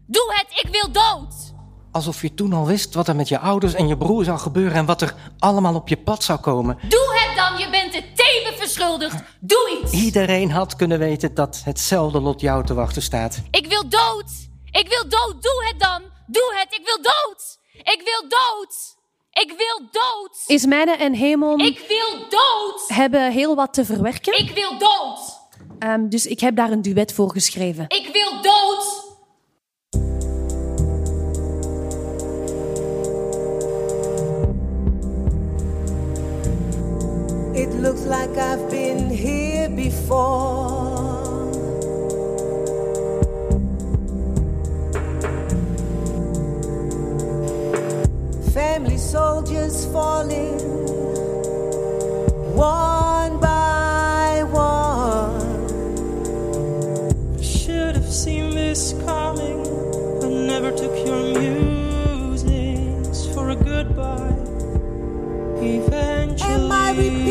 Doe 0.07 0.33
het. 0.35 0.65
Ik 0.65 0.69
wil 0.73 0.93
dood. 0.93 1.35
Alsof 1.93 2.23
je 2.23 2.35
toen 2.35 2.53
al 2.53 2.67
wist 2.67 2.95
wat 2.95 3.09
er 3.09 3.17
met 3.17 3.29
je 3.29 3.39
ouders 3.39 3.75
en 3.75 3.89
je 3.89 3.97
broer 3.97 4.25
zou 4.25 4.39
gebeuren 4.39 4.75
en 4.75 4.87
wat 4.87 5.03
er 5.03 5.15
allemaal 5.39 5.75
op 5.75 5.89
je 5.89 5.97
pad 5.97 6.25
zou 6.25 6.39
komen. 6.39 6.79
Doe 6.89 7.21
het 7.27 7.37
dan. 7.37 7.59
Je 7.59 7.71
bent 7.71 7.95
het 7.95 8.17
Thebe 8.17 8.55
verschuldigd. 8.59 9.23
Doe 9.41 9.81
iets. 9.83 9.93
Iedereen 9.93 10.51
had 10.51 10.77
kunnen 10.77 10.99
weten 10.99 11.35
dat 11.35 11.61
hetzelfde 11.65 12.21
lot 12.21 12.41
jou 12.41 12.65
te 12.65 12.75
wachten 12.75 13.03
staat. 13.03 13.43
Ik 13.51 13.67
wil 13.67 13.89
dood. 13.89 14.51
Ik 14.73 14.89
wil 14.89 15.09
dood. 15.09 15.43
Doe 15.43 15.65
het 15.67 15.81
dan. 15.81 16.03
Doe 16.27 16.55
het. 16.57 16.73
Ik 16.79 16.85
wil 16.85 16.97
dood. 17.03 17.59
Ik 17.83 18.03
wil 18.05 18.29
dood. 18.29 18.97
Ik 19.33 19.49
wil 19.57 19.89
dood. 19.91 20.43
Ismene 20.47 20.97
en 20.97 21.15
Hemon 21.15 21.61
Ik 21.61 21.79
wil 21.89 22.19
dood. 22.29 22.83
hebben 22.87 23.33
heel 23.33 23.55
wat 23.55 23.75
te 23.75 23.85
verwerken. 23.85 24.39
Ik 24.39 24.51
wil 24.51 24.79
dood. 24.79 25.41
Ehm, 25.79 26.09
dus 26.09 26.27
ik 26.27 26.41
heb 26.41 26.57
daar 26.57 26.71
een 26.71 26.83
duet 26.83 27.13
voor 27.15 27.31
geschreven. 27.31 27.85
Ik 27.89 28.09
wil 28.13 28.43
dood. 28.43 29.11
It 37.55 37.73
looks 37.75 38.03
like 38.05 38.37
I've 38.39 38.69
been 38.71 39.11
here 39.11 39.69
before. 39.69 41.12
Family 48.53 48.99
soldiers 48.99 49.87
falling 49.87 50.59
one 52.55 53.41
by 53.41 54.45
one. 54.51 55.41
Should 57.43 57.95
have 57.95 58.13
seen 58.13 58.55
this 58.55 58.93
coming. 59.07 59.67
I 60.23 60.29
never 60.29 60.71
took 60.71 60.95
your 61.07 61.23
musings 61.41 63.27
for 63.33 63.49
a 63.49 63.57
goodbye. 63.57 64.37
Eventually, 65.63 67.22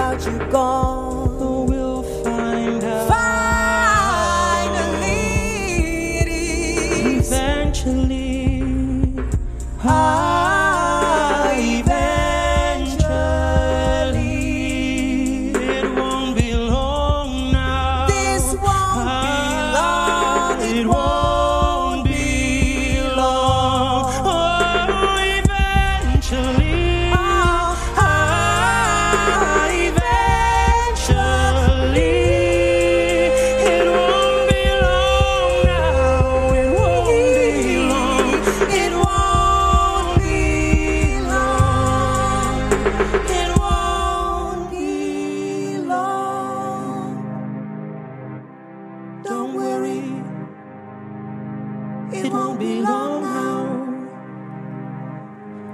about 0.00 0.24
you 0.24 0.38
gone. 0.50 0.89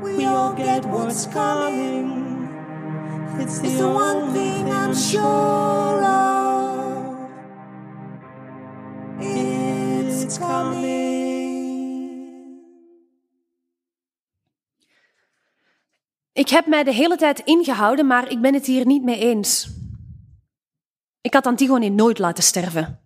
We 0.03 0.25
all 0.25 0.55
get 0.55 0.85
what's 0.85 1.27
coming. 1.27 2.49
It's 3.41 3.59
the, 3.59 3.67
it's 3.67 3.79
the 3.79 3.89
one 3.89 4.33
thing 4.33 4.71
I'm 4.71 4.95
sure 4.95 6.03
of. 6.05 7.29
It's 9.21 10.39
coming. 10.39 10.87
Ik 16.33 16.49
heb 16.49 16.67
mij 16.67 16.85
de 16.85 16.93
hele 16.93 17.17
tijd 17.17 17.39
ingehouden, 17.39 18.07
maar 18.07 18.31
ik 18.31 18.41
ben 18.41 18.55
het 18.55 18.67
hier 18.67 18.87
niet 18.87 19.03
mee 19.03 19.19
eens. 19.19 19.71
Ik 21.21 21.35
had 21.35 21.47
Antigone 21.47 21.89
nooit 21.89 22.19
laten 22.19 22.45
sterven. 22.45 23.01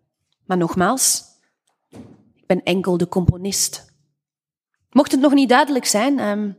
Maar 0.46 0.56
nogmaals, 0.56 1.29
ben 2.50 2.62
enkel 2.62 2.96
de 2.96 3.08
componist. 3.08 3.94
Mocht 4.90 5.10
het 5.10 5.20
nog 5.20 5.34
niet 5.34 5.48
duidelijk 5.48 5.84
zijn, 5.84 6.18
ehm, 6.18 6.52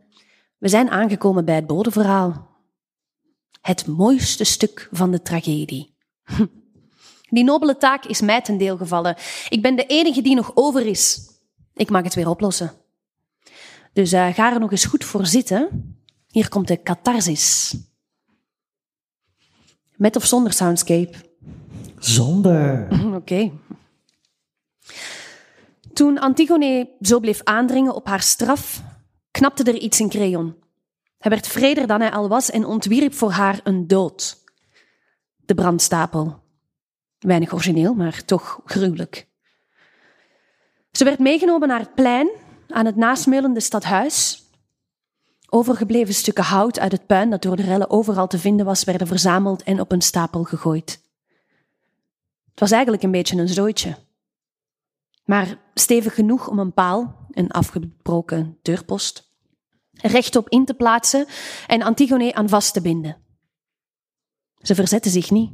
we 0.58 0.68
zijn 0.68 0.90
aangekomen 0.90 1.46
bij 1.46 1.56
het 1.56 1.68
bodeverhaal. 1.68 2.50
Het 3.62 3.88
mooiste 3.88 4.44
stuk 4.44 4.90
van 4.92 5.12
de 5.12 5.22
tragedie. 5.22 5.96
Die 7.36 7.44
nobele 7.44 7.78
taak 7.78 8.06
is 8.06 8.22
mij 8.22 8.42
ten 8.42 8.58
deel 8.58 8.78
gevallen. 8.78 9.16
Ik 9.50 9.62
ben 9.62 9.76
de 9.76 9.86
enige 9.86 10.22
die 10.22 10.36
nog 10.36 10.52
over 10.54 10.86
is. 10.86 11.30
Ik 11.74 11.90
mag 11.90 12.04
het 12.04 12.16
weer 12.16 12.30
oplossen. 12.30 12.72
Dus 13.94 14.12
eh, 14.12 14.34
ga 14.34 14.54
er 14.54 14.60
nog 14.60 14.72
eens 14.72 14.86
goed 14.86 15.06
voor 15.06 15.26
zitten. 15.26 15.96
Hier 16.28 16.50
komt 16.50 16.68
de 16.68 16.82
catharsis. 16.82 17.76
Met 19.96 20.16
of 20.16 20.26
zonder 20.26 20.54
soundscape? 20.54 21.14
Zonder. 21.98 22.88
Oké. 23.20 23.52
Toen 25.94 26.20
Antigone 26.20 26.90
zo 27.02 27.20
bleef 27.20 27.42
aandringen 27.44 27.96
op 27.96 28.08
haar 28.08 28.22
straf, 28.22 28.82
knapte 29.32 29.64
er 29.64 29.78
iets 29.78 30.00
in 30.00 30.10
Creon. 30.10 30.56
Hij 31.18 31.32
werd 31.32 31.48
vreder 31.48 31.88
dan 31.88 32.02
hij 32.02 32.12
al 32.12 32.28
was 32.28 32.50
en 32.50 32.66
ontwierp 32.66 33.14
voor 33.14 33.32
haar 33.32 33.60
een 33.64 33.88
dood. 33.88 34.44
De 35.38 35.54
brandstapel. 35.54 36.40
Weinig 37.20 37.54
origineel, 37.54 37.94
maar 37.94 38.26
toch 38.26 38.62
gruwelijk. 38.66 39.28
Ze 40.92 41.04
werd 41.04 41.20
meegenomen 41.20 41.68
naar 41.68 41.80
het 41.80 41.96
plein 41.96 42.30
aan 42.68 42.86
het 42.86 42.96
nasmelende 42.96 43.60
stadhuis. 43.60 44.44
Overgebleven 45.50 46.14
stukken 46.14 46.44
hout 46.44 46.80
uit 46.80 46.92
het 46.92 47.06
puin 47.06 47.30
dat 47.30 47.42
door 47.42 47.56
de 47.56 47.64
rellen 47.64 47.90
overal 47.90 48.28
te 48.28 48.40
vinden 48.40 48.66
was, 48.66 48.84
werden 48.84 49.08
verzameld 49.08 49.64
en 49.64 49.80
op 49.80 49.92
een 49.92 50.02
stapel 50.02 50.44
gegooid. 50.44 51.02
Het 52.50 52.60
was 52.60 52.72
eigenlijk 52.72 53.04
een 53.04 53.12
beetje 53.12 53.38
een 53.38 53.48
zooitje. 53.48 53.98
Maar 55.32 55.58
stevig 55.74 56.14
genoeg 56.14 56.48
om 56.48 56.60
een 56.60 56.74
paal, 56.74 57.28
een 57.30 57.52
afgebroken 57.52 58.58
deurpost, 58.62 59.32
rechtop 59.92 60.50
in 60.50 60.66
te 60.66 60.74
plaatsen 60.74 61.26
en 61.68 61.82
Antigone 61.82 62.34
aan 62.34 62.50
vast 62.50 62.74
te 62.74 62.82
binden. 62.82 63.18
Ze 64.58 64.76
verzette 64.76 65.10
zich 65.10 65.32
niet. 65.32 65.52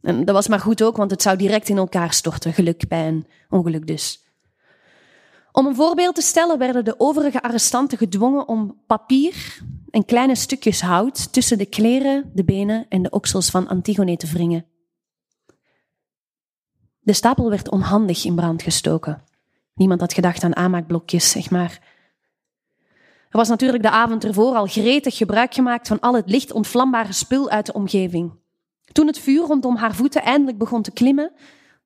En 0.00 0.24
dat 0.24 0.34
was 0.34 0.48
maar 0.48 0.60
goed 0.60 0.82
ook, 0.82 0.96
want 0.96 1.10
het 1.10 1.22
zou 1.22 1.36
direct 1.36 1.68
in 1.68 1.76
elkaar 1.76 2.12
storten, 2.12 2.52
geluk 2.52 2.88
bij 2.88 3.08
een 3.08 3.26
ongeluk 3.48 3.86
dus. 3.86 4.24
Om 5.52 5.66
een 5.66 5.74
voorbeeld 5.74 6.14
te 6.14 6.22
stellen 6.22 6.58
werden 6.58 6.84
de 6.84 7.00
overige 7.00 7.42
arrestanten 7.42 7.98
gedwongen 7.98 8.48
om 8.48 8.82
papier 8.86 9.62
en 9.90 10.04
kleine 10.04 10.34
stukjes 10.34 10.80
hout 10.80 11.32
tussen 11.32 11.58
de 11.58 11.66
kleren, 11.66 12.30
de 12.34 12.44
benen 12.44 12.86
en 12.88 13.02
de 13.02 13.10
oksels 13.10 13.50
van 13.50 13.68
Antigone 13.68 14.16
te 14.16 14.26
wringen. 14.26 14.71
De 17.04 17.12
stapel 17.12 17.50
werd 17.50 17.70
onhandig 17.70 18.24
in 18.24 18.34
brand 18.34 18.62
gestoken. 18.62 19.22
Niemand 19.74 20.00
had 20.00 20.12
gedacht 20.12 20.44
aan 20.44 20.56
aanmaakblokjes, 20.56 21.30
zeg 21.30 21.50
maar. 21.50 21.80
Er 23.30 23.38
was 23.38 23.48
natuurlijk 23.48 23.82
de 23.82 23.90
avond 23.90 24.24
ervoor 24.24 24.54
al 24.54 24.66
gretig 24.66 25.16
gebruik 25.16 25.54
gemaakt 25.54 25.88
van 25.88 26.00
al 26.00 26.14
het 26.14 26.30
licht 26.30 26.52
ontvlambare 26.52 27.12
spul 27.12 27.50
uit 27.50 27.66
de 27.66 27.72
omgeving. 27.72 28.32
Toen 28.92 29.06
het 29.06 29.18
vuur 29.18 29.46
rondom 29.46 29.76
haar 29.76 29.94
voeten 29.94 30.22
eindelijk 30.22 30.58
begon 30.58 30.82
te 30.82 30.90
klimmen, 30.90 31.32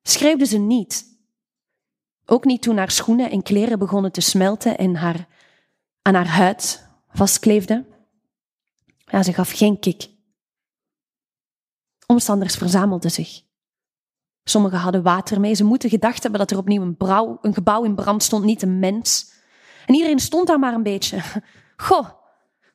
schreeuwde 0.03 0.45
ze 0.45 0.57
niet. 0.57 1.05
Ook 2.25 2.45
niet 2.45 2.61
toen 2.61 2.77
haar 2.77 2.91
schoenen 2.91 3.31
en 3.31 3.43
kleren 3.43 3.79
begonnen 3.79 4.11
te 4.11 4.21
smelten 4.21 4.77
en 4.77 4.95
haar 4.95 5.27
aan 6.01 6.13
haar 6.13 6.27
huid 6.27 6.87
vastkleefden. 7.09 7.87
Ze 9.23 9.33
gaf 9.33 9.51
geen 9.51 9.79
kik. 9.79 10.09
Omstanders 12.05 12.55
verzamelden 12.55 13.11
zich. 13.11 13.46
Sommigen 14.49 14.79
hadden 14.79 15.03
water 15.03 15.39
mee. 15.39 15.53
Ze 15.53 15.63
moeten 15.63 15.89
gedacht 15.89 16.21
hebben 16.21 16.39
dat 16.39 16.51
er 16.51 16.57
opnieuw 16.57 16.81
een, 16.81 17.37
een 17.41 17.53
gebouw 17.53 17.83
in 17.83 17.95
brand 17.95 18.23
stond, 18.23 18.43
niet 18.43 18.61
een 18.61 18.79
mens. 18.79 19.31
En 19.85 19.93
iedereen 19.93 20.19
stond 20.19 20.47
daar 20.47 20.59
maar 20.59 20.73
een 20.73 20.83
beetje. 20.83 21.21
Goh, 21.77 22.09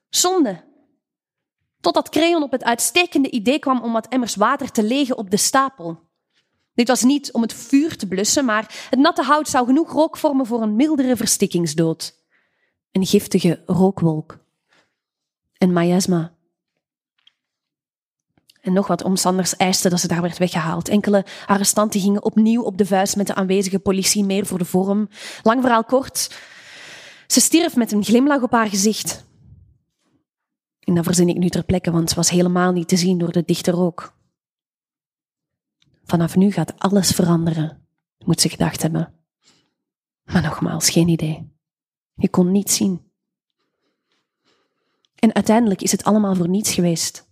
zonde. 0.09 0.65
Totdat 1.81 2.09
Creon 2.09 2.43
op 2.43 2.53
het 2.53 2.65
uitstekende 2.65 3.31
idee 3.31 3.59
kwam 3.59 3.83
om 3.83 3.93
wat 3.93 4.09
emmers 4.09 4.35
water 4.35 4.71
te 4.71 4.83
legen 4.83 5.17
op 5.17 5.31
de 5.31 5.37
stapel. 5.37 6.01
Dit 6.75 6.89
was 6.89 7.03
niet 7.03 7.33
om 7.33 7.43
het 7.43 7.55
vuur 7.55 7.97
te 7.97 8.09
blussen, 8.09 8.45
maar 8.45 8.87
het 8.91 8.99
natte 8.99 9.23
hout 9.23 9.49
zou 9.49 9.67
genoeg 9.67 9.93
rook 9.93 10.17
vormen 10.17 10.47
voor 10.47 10.63
een 10.63 10.77
mildere 10.77 11.17
verstikkingsdood. 11.17 12.21
Een 12.91 13.07
giftige 13.07 13.63
rookwolk. 13.67 14.39
Een 15.59 15.73
miasma. 15.73 16.33
En 18.63 18.73
nog 18.73 18.87
wat 18.87 19.03
omstanders 19.03 19.57
eisten 19.57 19.91
dat 19.91 20.01
ze 20.01 20.09
daar 20.09 20.23
werd 20.23 20.39
weggehaald. 20.39 20.89
Enkele 20.89 21.25
arrestanten 21.47 22.01
gingen 22.01 22.25
opnieuw 22.25 22.63
op 22.63 22.79
de 22.79 22.87
vuist 22.87 23.17
met 23.17 23.27
de 23.27 23.35
aanwezige 23.35 23.79
politie, 23.79 24.25
meer 24.25 24.47
voor 24.47 24.59
de 24.59 24.65
vorm. 24.65 25.09
Lang 25.43 25.61
verhaal 25.61 25.85
kort. 25.85 26.35
Ze 27.27 27.41
stierf 27.41 27.77
met 27.77 27.93
een 27.93 28.05
glimlach 28.05 28.43
op 28.43 28.53
haar 28.53 28.69
gezicht. 28.69 29.25
En 30.81 30.95
dat 30.95 31.05
verzin 31.05 31.29
ik 31.29 31.37
nu 31.37 31.49
ter 31.49 31.65
plekke, 31.65 31.91
want 31.91 32.09
ze 32.11 32.15
was 32.15 32.31
helemaal 32.31 32.73
niet 32.73 32.89
te 32.89 32.97
zien 32.97 33.19
door 33.19 33.33
de 33.33 33.45
dichte 33.45 33.71
rook. 33.71 34.15
Vanaf 36.05 36.37
nu 36.37 36.51
gaat 36.51 36.79
alles 36.79 37.11
veranderen, 37.11 37.87
moet 38.25 38.41
ze 38.41 38.49
gedacht 38.49 38.83
hebben. 38.83 39.15
Maar 40.25 40.43
nogmaals, 40.43 40.91
geen 40.91 41.09
idee. 41.09 41.53
Je 42.15 42.29
kon 42.29 42.53
niets 42.53 42.77
zien. 42.77 43.11
En 45.15 45.35
uiteindelijk 45.35 45.83
is 45.83 45.93
het 45.93 46.05
allemaal 46.05 46.35
voor 46.35 46.49
niets 46.49 46.75
geweest. 46.75 47.31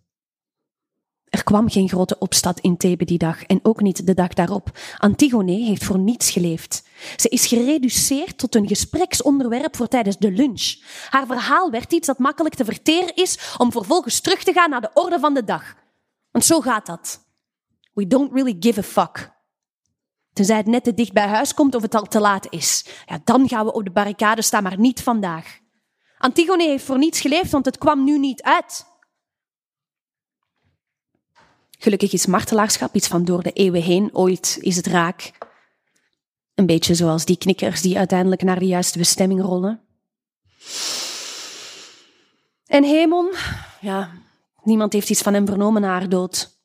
Er 1.31 1.45
kwam 1.45 1.71
geen 1.71 1.88
grote 1.88 2.19
opstand 2.19 2.61
in 2.61 2.77
Thebe 2.77 3.05
die 3.05 3.19
dag 3.19 3.43
en 3.43 3.61
ook 3.62 3.81
niet 3.81 4.07
de 4.07 4.14
dag 4.14 4.29
daarop. 4.29 4.79
Antigone 4.99 5.53
heeft 5.53 5.85
voor 5.85 5.99
niets 5.99 6.31
geleefd. 6.31 6.83
Ze 7.16 7.29
is 7.29 7.47
gereduceerd 7.47 8.38
tot 8.38 8.55
een 8.55 8.69
gespreksonderwerp 8.69 9.77
voor 9.77 9.88
tijdens 9.88 10.19
de 10.19 10.31
lunch. 10.31 10.77
Haar 11.11 11.27
verhaal 11.27 11.71
werd 11.71 11.93
iets 11.93 12.07
dat 12.07 12.19
makkelijk 12.19 12.55
te 12.55 12.64
verteren 12.64 13.14
is 13.14 13.55
om 13.59 13.73
vervolgens 13.73 14.21
terug 14.21 14.43
te 14.43 14.53
gaan 14.53 14.71
naar 14.71 14.81
de 14.81 14.90
orde 14.95 15.19
van 15.19 15.35
de 15.35 15.45
dag. 15.45 15.75
Want 16.31 16.45
zo 16.45 16.61
gaat 16.61 16.87
dat. 16.87 17.21
We 17.93 18.07
don't 18.07 18.33
really 18.33 18.57
give 18.61 18.81
a 18.81 18.83
fuck. 18.83 19.33
Tenzij 20.33 20.57
het 20.57 20.66
net 20.66 20.85
te 20.85 20.95
dicht 20.95 21.12
bij 21.12 21.27
huis 21.27 21.55
komt 21.55 21.75
of 21.75 21.83
het 21.83 21.95
al 21.95 22.07
te 22.07 22.21
laat 22.21 22.47
is. 22.53 22.87
Ja, 23.07 23.21
dan 23.25 23.49
gaan 23.49 23.64
we 23.64 23.73
op 23.73 23.85
de 23.85 23.90
barricade 23.90 24.43
staan, 24.43 24.62
maar 24.62 24.79
niet 24.79 25.03
vandaag. 25.03 25.59
Antigone 26.19 26.64
heeft 26.64 26.85
voor 26.85 26.99
niets 26.99 27.21
geleefd, 27.21 27.51
want 27.51 27.64
het 27.64 27.79
kwam 27.79 28.05
nu 28.05 28.19
niet 28.19 28.43
uit. 28.43 28.87
Gelukkig 31.83 32.12
is 32.12 32.27
martelaarschap 32.27 32.95
iets 32.95 33.09
van 33.09 33.25
door 33.25 33.43
de 33.43 33.53
eeuwen 33.53 33.83
heen. 33.83 34.11
Ooit 34.12 34.59
is 34.61 34.77
het 34.77 34.87
raak. 34.87 35.33
Een 36.55 36.66
beetje 36.66 36.95
zoals 36.95 37.25
die 37.25 37.37
knikkers 37.37 37.81
die 37.81 37.99
uiteindelijk 37.99 38.43
naar 38.43 38.59
de 38.59 38.66
juiste 38.66 38.99
bestemming 38.99 39.40
rollen. 39.43 39.81
En 42.66 42.85
Hemon, 42.85 43.35
ja, 43.81 44.11
niemand 44.62 44.93
heeft 44.93 45.11
iets 45.11 45.23
van 45.23 45.35
hem 45.35 45.47
vernomen 45.47 45.83
na 45.83 45.88
haar 45.88 46.09
dood. 46.09 46.59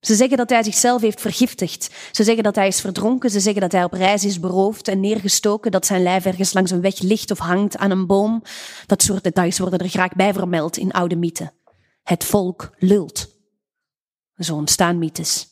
Ze 0.00 0.14
zeggen 0.14 0.36
dat 0.36 0.50
hij 0.50 0.62
zichzelf 0.62 1.00
heeft 1.00 1.20
vergiftigd. 1.20 1.94
Ze 2.12 2.24
zeggen 2.24 2.44
dat 2.44 2.54
hij 2.54 2.66
is 2.66 2.80
verdronken. 2.80 3.30
Ze 3.30 3.40
zeggen 3.40 3.60
dat 3.60 3.72
hij 3.72 3.84
op 3.84 3.92
reis 3.92 4.24
is 4.24 4.40
beroofd 4.40 4.88
en 4.88 5.00
neergestoken. 5.00 5.70
Dat 5.70 5.86
zijn 5.86 6.02
lijf 6.02 6.24
ergens 6.24 6.52
langs 6.52 6.70
een 6.70 6.80
weg 6.80 6.98
ligt 7.00 7.30
of 7.30 7.38
hangt 7.38 7.76
aan 7.76 7.90
een 7.90 8.06
boom. 8.06 8.42
Dat 8.86 9.02
soort 9.02 9.24
details 9.24 9.58
worden 9.58 9.78
er 9.78 9.88
graag 9.88 10.12
bij 10.12 10.32
vermeld 10.32 10.76
in 10.76 10.92
oude 10.92 11.16
mythen. 11.16 11.52
Het 12.02 12.24
volk 12.24 12.70
lult. 12.78 13.35
Zo 14.38 14.54
ontstaan 14.54 14.98
mythes. 14.98 15.48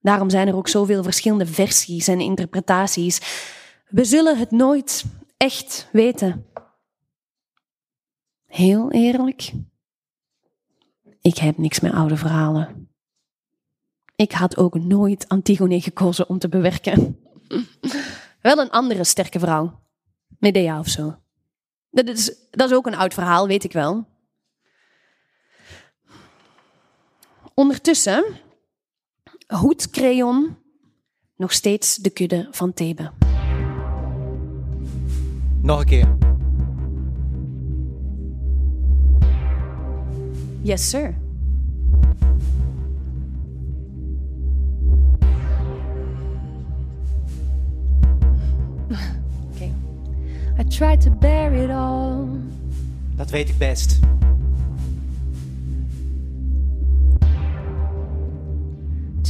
Daarom 0.00 0.30
zijn 0.30 0.48
er 0.48 0.56
ook 0.56 0.68
zoveel 0.68 1.02
verschillende 1.02 1.46
versies 1.46 2.08
en 2.08 2.20
interpretaties. 2.20 3.20
We 3.88 4.04
zullen 4.04 4.38
het 4.38 4.50
nooit 4.50 5.04
echt 5.36 5.88
weten. 5.92 6.46
Heel 8.46 8.90
eerlijk, 8.90 9.52
ik 11.20 11.38
heb 11.38 11.58
niks 11.58 11.80
met 11.80 11.92
oude 11.92 12.16
verhalen. 12.16 12.88
Ik 14.16 14.32
had 14.32 14.56
ook 14.56 14.78
nooit 14.78 15.28
Antigone 15.28 15.80
gekozen 15.80 16.28
om 16.28 16.38
te 16.38 16.48
bewerken. 16.48 17.18
Wel 18.42 18.58
een 18.58 18.70
andere 18.70 19.04
sterke 19.04 19.38
vrouw. 19.38 19.80
Medea 20.38 20.78
of 20.78 20.88
zo. 20.88 21.16
Dat 21.90 22.08
is, 22.08 22.34
dat 22.50 22.70
is 22.70 22.76
ook 22.76 22.86
een 22.86 22.96
oud 22.96 23.14
verhaal, 23.14 23.46
weet 23.46 23.64
ik 23.64 23.72
wel. 23.72 24.06
Ondertussen 27.60 28.24
hoedt 29.46 29.90
Creon 29.90 30.56
nog 31.36 31.52
steeds 31.52 31.96
de 31.96 32.10
kudde 32.10 32.48
van 32.50 32.72
Thebe. 32.72 33.10
Nog 35.62 35.80
een 35.80 35.86
keer. 35.86 36.16
Yes, 40.62 40.88
sir. 40.90 41.14
okay. 49.54 49.72
I 50.58 50.64
tried 50.68 51.00
to 51.00 51.10
bear 51.10 51.52
it 51.52 51.70
all. 51.70 52.26
Dat 53.16 53.30
weet 53.30 53.48
ik 53.48 53.58
best. 53.58 53.98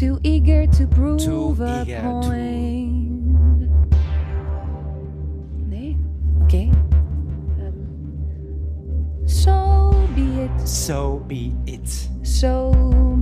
Too 0.00 0.18
eager 0.22 0.66
to 0.66 0.86
prove 0.86 1.20
Too 1.20 1.54
a 1.60 1.82
eager 1.82 2.00
to- 2.00 2.20
point. 2.20 3.68
Nee? 5.68 5.96
Oké. 6.42 6.56
Ehm, 6.56 6.70
um, 7.60 7.74
so 9.26 9.92
be 10.14 10.22
it. 10.44 10.68
So 10.68 11.22
be 11.26 11.52
it. 11.66 12.08
So 12.22 12.72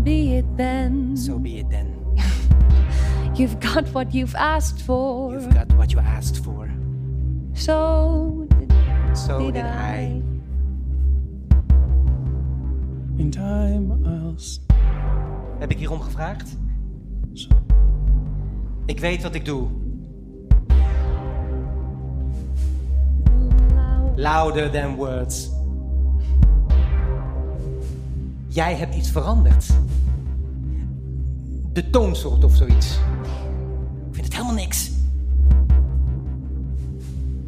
be 0.05 0.37
it 0.37 0.45
then. 0.57 1.17
So 1.17 1.38
be 1.38 1.59
it 1.59 1.69
then. 1.71 1.87
You've 3.35 3.59
got 3.59 3.88
what 3.93 4.14
you've 4.14 4.37
asked 4.37 4.81
for. 4.83 5.33
You've 5.33 5.53
got 5.53 5.73
what 5.77 5.91
you 5.91 5.99
asked 6.01 6.38
for. 6.45 6.69
So 7.55 8.47
did, 8.59 8.73
So 9.17 9.38
did 9.41 9.55
did 9.55 9.64
I. 9.64 10.23
In 13.19 13.31
time 13.31 13.91
I'll 14.07 14.35
s- 14.37 14.61
Heb 15.59 15.71
ik 15.71 15.79
hierom 15.79 16.01
gevraagd? 16.01 16.57
Ik 18.87 19.01
weet 19.01 19.22
wat 19.22 19.35
ik 19.35 19.44
doe. 19.44 19.68
Louder 24.14 24.70
than 24.70 24.94
words. 24.94 25.51
Jij 28.46 28.74
hebt 28.74 28.94
iets 28.94 29.11
veranderd. 29.11 29.66
De 31.72 31.90
toonsoort 31.90 32.44
of 32.44 32.57
zoiets. 32.57 32.98
Ik 34.09 34.14
vind 34.14 34.24
het 34.24 34.35
helemaal 34.35 34.55
niks. 34.55 34.90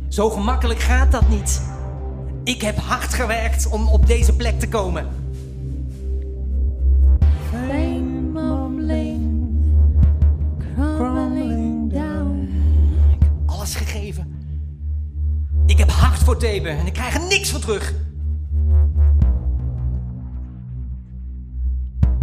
Zo 0.09 0.31
gemakkelijk 0.31 0.81
gaat 0.81 1.13
dat 1.13 1.29
niet. 1.29 1.63
Ik 2.45 2.63
heb 2.63 2.77
hard 2.77 3.15
gewerkt 3.15 3.69
om 3.69 3.89
op 3.89 4.07
deze 4.07 4.37
plek 4.37 4.61
te 4.61 4.69
komen. 4.69 5.20
En 16.43 16.87
ik 16.87 16.93
krijg 16.93 17.15
er 17.15 17.27
niks 17.27 17.51
voor 17.51 17.61
terug. 17.61 17.95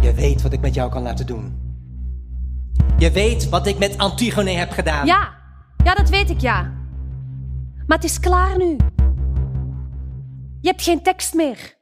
Je 0.01 0.13
weet 0.13 0.41
wat 0.41 0.53
ik 0.53 0.60
met 0.60 0.73
jou 0.73 0.91
kan 0.91 1.01
laten 1.01 1.25
doen. 1.25 1.62
Je 2.97 3.12
weet 3.12 3.49
wat 3.49 3.67
ik 3.67 3.77
met 3.77 3.97
Antigone 3.97 4.51
heb 4.51 4.71
gedaan. 4.71 5.06
Ja, 5.06 5.36
ja, 5.84 5.95
dat 5.95 6.10
weet 6.10 6.30
ik, 6.30 6.39
ja. 6.39 6.62
Maar 7.88 7.97
het 7.97 8.03
is 8.03 8.19
klaar 8.19 8.58
nu. 8.58 8.75
Je 10.62 10.67
hebt 10.67 10.82
geen 10.84 11.03
tekst 11.03 11.34
meer. 11.34 11.77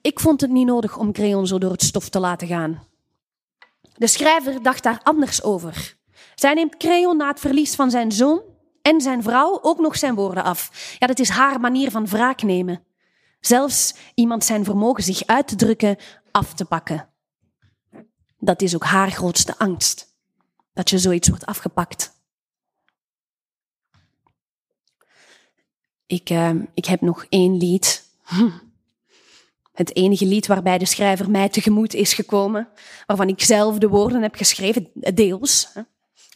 Ik 0.00 0.20
vond 0.20 0.40
het 0.40 0.50
niet 0.50 0.66
nodig 0.66 0.96
om 0.98 1.12
Creon 1.12 1.46
zo 1.46 1.58
door 1.58 1.72
het 1.72 1.82
stof 1.82 2.08
te 2.08 2.20
laten 2.20 2.48
gaan. 2.48 2.82
De 3.94 4.06
schrijver 4.06 4.62
dacht 4.62 4.82
daar 4.82 5.00
anders 5.02 5.42
over. 5.42 6.00
Zij 6.42 6.54
neemt 6.54 6.76
Creon 6.76 7.16
na 7.16 7.28
het 7.28 7.40
verlies 7.40 7.74
van 7.74 7.90
zijn 7.90 8.12
zoon 8.12 8.42
en 8.82 9.00
zijn 9.00 9.22
vrouw 9.22 9.58
ook 9.62 9.78
nog 9.78 9.96
zijn 9.96 10.14
woorden 10.14 10.44
af. 10.44 10.96
Ja, 10.98 11.06
dat 11.06 11.18
is 11.18 11.28
haar 11.28 11.60
manier 11.60 11.90
van 11.90 12.06
wraak 12.06 12.42
nemen. 12.42 12.84
Zelfs 13.40 13.94
iemand 14.14 14.44
zijn 14.44 14.64
vermogen 14.64 15.02
zich 15.02 15.26
uit 15.26 15.48
te 15.48 15.56
drukken 15.56 15.96
af 16.30 16.54
te 16.54 16.64
pakken. 16.64 17.08
Dat 18.38 18.62
is 18.62 18.74
ook 18.74 18.84
haar 18.84 19.10
grootste 19.10 19.58
angst. 19.58 20.16
Dat 20.72 20.90
je 20.90 20.98
zoiets 20.98 21.28
wordt 21.28 21.46
afgepakt. 21.46 22.12
Ik, 26.06 26.30
eh, 26.30 26.54
ik 26.74 26.84
heb 26.84 27.00
nog 27.00 27.26
één 27.28 27.56
lied. 27.56 28.04
Het 29.72 29.96
enige 29.96 30.26
lied 30.26 30.46
waarbij 30.46 30.78
de 30.78 30.86
schrijver 30.86 31.30
mij 31.30 31.48
tegemoet 31.48 31.94
is 31.94 32.14
gekomen. 32.14 32.68
Waarvan 33.06 33.28
ik 33.28 33.42
zelf 33.42 33.78
de 33.78 33.88
woorden 33.88 34.22
heb 34.22 34.34
geschreven, 34.34 34.90
deels. 35.14 35.72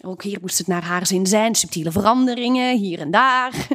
Ook 0.05 0.23
hier 0.23 0.39
moest 0.41 0.59
het 0.59 0.67
naar 0.67 0.85
haar 0.85 1.07
zin 1.07 1.27
zijn. 1.27 1.55
Subtiele 1.55 1.93
veranderingen, 1.93 2.79
hier 2.79 3.01
en 3.01 3.11
daar. 3.11 3.67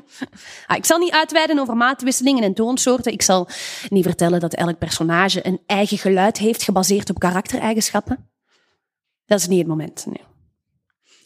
Ah, 0.66 0.78
ik 0.78 0.86
zal 0.86 0.98
niet 0.98 1.12
uitweiden 1.12 1.60
over 1.60 1.76
maatwisselingen 1.78 2.44
en 2.44 2.54
toonsoorten. 2.54 3.12
Ik 3.12 3.22
zal 3.22 3.48
niet 3.90 4.04
vertellen 4.04 4.40
dat 4.40 4.54
elk 4.54 4.78
personage 4.78 5.48
een 5.48 5.62
eigen 5.66 5.98
geluid 5.98 6.38
heeft 6.38 6.64
gebaseerd 6.64 7.10
op 7.10 7.20
karaktereigenschappen. 7.20 8.30
Dat 9.26 9.40
is 9.40 9.48
niet 9.48 9.60
het 9.60 9.68
moment. 9.68 10.06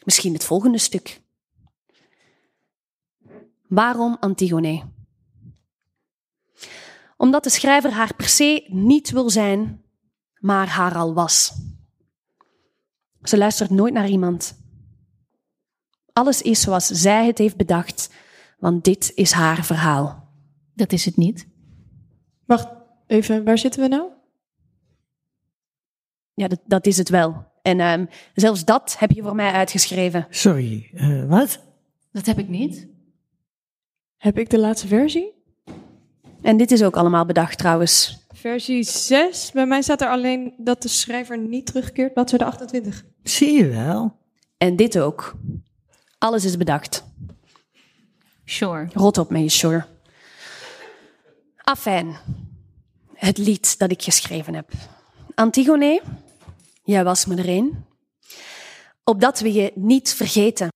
Misschien 0.03 0.33
het 0.33 0.43
volgende 0.43 0.77
stuk. 0.77 1.21
Waarom 3.67 4.17
Antigone? 4.19 4.81
Omdat 7.17 7.43
de 7.43 7.49
schrijver 7.49 7.91
haar 7.91 8.15
per 8.15 8.27
se 8.27 8.65
niet 8.67 9.09
wil 9.09 9.29
zijn, 9.29 9.83
maar 10.39 10.67
haar 10.67 10.95
al 10.95 11.13
was. 11.13 11.53
Ze 13.21 13.37
luistert 13.37 13.69
nooit 13.69 13.93
naar 13.93 14.07
iemand. 14.07 14.64
Alles 16.17 16.41
is 16.41 16.61
zoals 16.61 16.87
zij 16.87 17.25
het 17.25 17.37
heeft 17.37 17.57
bedacht, 17.57 18.13
want 18.59 18.83
dit 18.83 19.11
is 19.15 19.31
haar 19.31 19.65
verhaal. 19.65 20.27
Dat 20.73 20.91
is 20.91 21.05
het 21.05 21.17
niet. 21.17 21.47
Wacht, 22.45 22.67
even, 23.07 23.43
waar 23.43 23.57
zitten 23.57 23.81
we 23.81 23.87
nou? 23.87 24.09
Ja, 26.33 26.47
dat, 26.47 26.59
dat 26.65 26.85
is 26.85 26.97
het 26.97 27.09
wel. 27.09 27.45
En 27.61 27.79
ehm, 27.79 28.05
zelfs 28.33 28.65
dat 28.65 28.95
heb 28.99 29.11
je 29.11 29.21
voor 29.21 29.35
mij 29.35 29.51
uitgeschreven. 29.51 30.27
Sorry, 30.29 30.89
eh, 30.93 31.25
wat? 31.25 31.59
Dat 32.11 32.25
heb 32.25 32.39
ik 32.39 32.47
niet. 32.47 32.87
Heb 34.17 34.37
ik 34.37 34.49
de 34.49 34.59
laatste 34.59 34.87
versie? 34.87 35.33
En 36.41 36.57
dit 36.57 36.71
is 36.71 36.83
ook 36.83 36.97
allemaal 36.97 37.25
bedacht 37.25 37.57
trouwens. 37.57 38.25
Versie 38.33 38.83
6. 38.83 39.51
Bij 39.51 39.65
mij 39.65 39.81
staat 39.81 40.01
er 40.01 40.09
alleen 40.09 40.53
dat 40.57 40.81
de 40.81 40.87
schrijver 40.87 41.37
niet 41.37 41.65
terugkeert, 41.65 42.13
bladzijde 42.13 42.45
28. 42.45 43.05
Zie 43.23 43.51
je 43.51 43.67
wel. 43.67 44.17
En 44.57 44.75
dit 44.75 44.99
ook. 44.99 45.35
Alles 46.25 46.45
is 46.45 46.57
bedacht. 46.57 47.03
Sure. 48.45 48.87
Rot 48.93 49.17
op 49.17 49.29
met 49.29 49.41
je 49.41 49.49
sure. 49.49 49.85
Afijn. 51.57 52.17
Het 53.13 53.37
lied 53.37 53.79
dat 53.79 53.91
ik 53.91 54.01
geschreven 54.01 54.53
heb. 54.53 54.71
Antigone, 55.35 56.01
jij 56.83 57.03
was 57.03 57.25
me 57.25 57.35
er 57.35 57.49
een. 57.49 57.85
Opdat 59.03 59.39
we 59.39 59.53
je 59.53 59.71
niet 59.75 60.13
vergeten. 60.13 60.69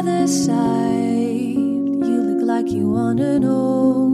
Other 0.00 0.26
side. 0.26 1.60
You 2.08 2.16
look 2.28 2.42
like 2.46 2.68
you 2.68 2.88
wanna 2.88 3.38
know. 3.38 4.09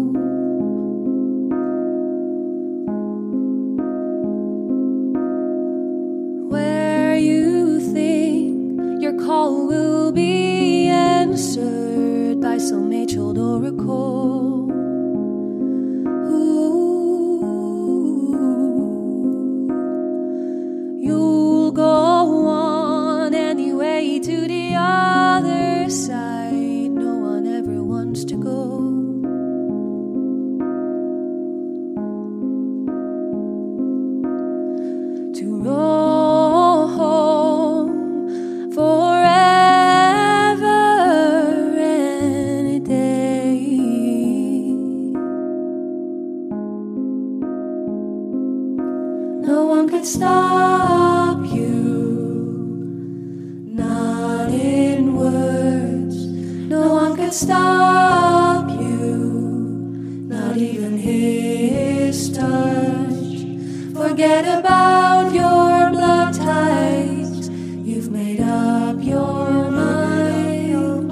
About 64.76 65.32
your 65.32 65.90
blood 65.90 66.34
ties. 66.34 67.48
You've 67.48 68.10
made 68.10 68.40
up 68.40 68.96
your 69.02 69.70
mind 69.70 71.10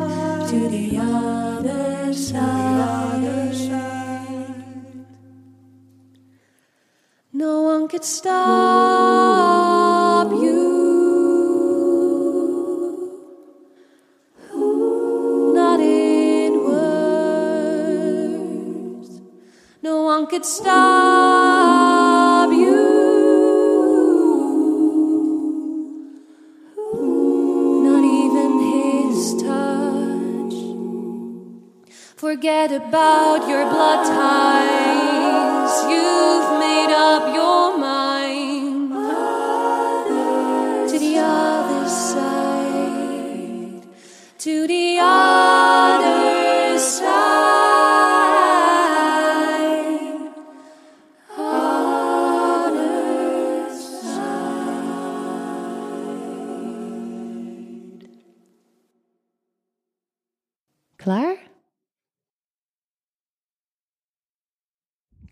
to 0.51 0.69
the 0.69 0.99
other 1.01 2.13
side. 2.13 3.23
No 7.33 7.63
one 7.63 7.89
could 7.89 8.05
stop 8.05 8.31
you. 10.31 10.63
Not 15.55 15.81
in 15.81 16.53
words. 16.69 18.31
No 19.83 20.03
one 20.03 20.27
could 20.27 20.45
stop 20.45 21.44
Forget 32.45 32.73
about 32.73 33.49
your 33.49 33.65
blood 33.71 34.05
ties. 34.05 34.84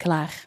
Klaar. 0.02 0.46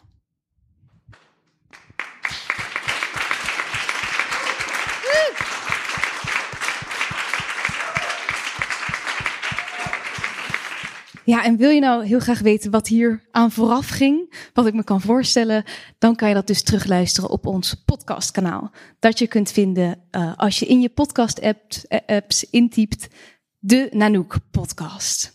Ja, 11.23 11.43
en 11.43 11.57
wil 11.57 11.69
je 11.69 11.79
nou 11.79 12.05
heel 12.05 12.19
graag 12.19 12.39
weten 12.39 12.71
wat 12.71 12.87
hier 12.87 13.21
aan 13.31 13.51
vooraf 13.51 13.87
ging, 13.87 14.33
wat 14.53 14.65
ik 14.65 14.73
me 14.73 14.83
kan 14.83 15.01
voorstellen, 15.01 15.63
dan 15.97 16.15
kan 16.15 16.27
je 16.27 16.33
dat 16.33 16.47
dus 16.47 16.63
terugluisteren 16.63 17.29
op 17.29 17.45
ons 17.45 17.73
podcastkanaal. 17.73 18.71
Dat 18.99 19.19
je 19.19 19.27
kunt 19.27 19.51
vinden 19.51 19.99
eh, 20.11 20.33
als 20.35 20.59
je 20.59 20.65
in 20.65 20.81
je 20.81 20.89
podcast-apps 20.89 21.85
apps 22.05 22.49
intypt 22.49 23.07
de 23.59 23.87
Nanook 23.91 24.35
podcast. 24.51 25.34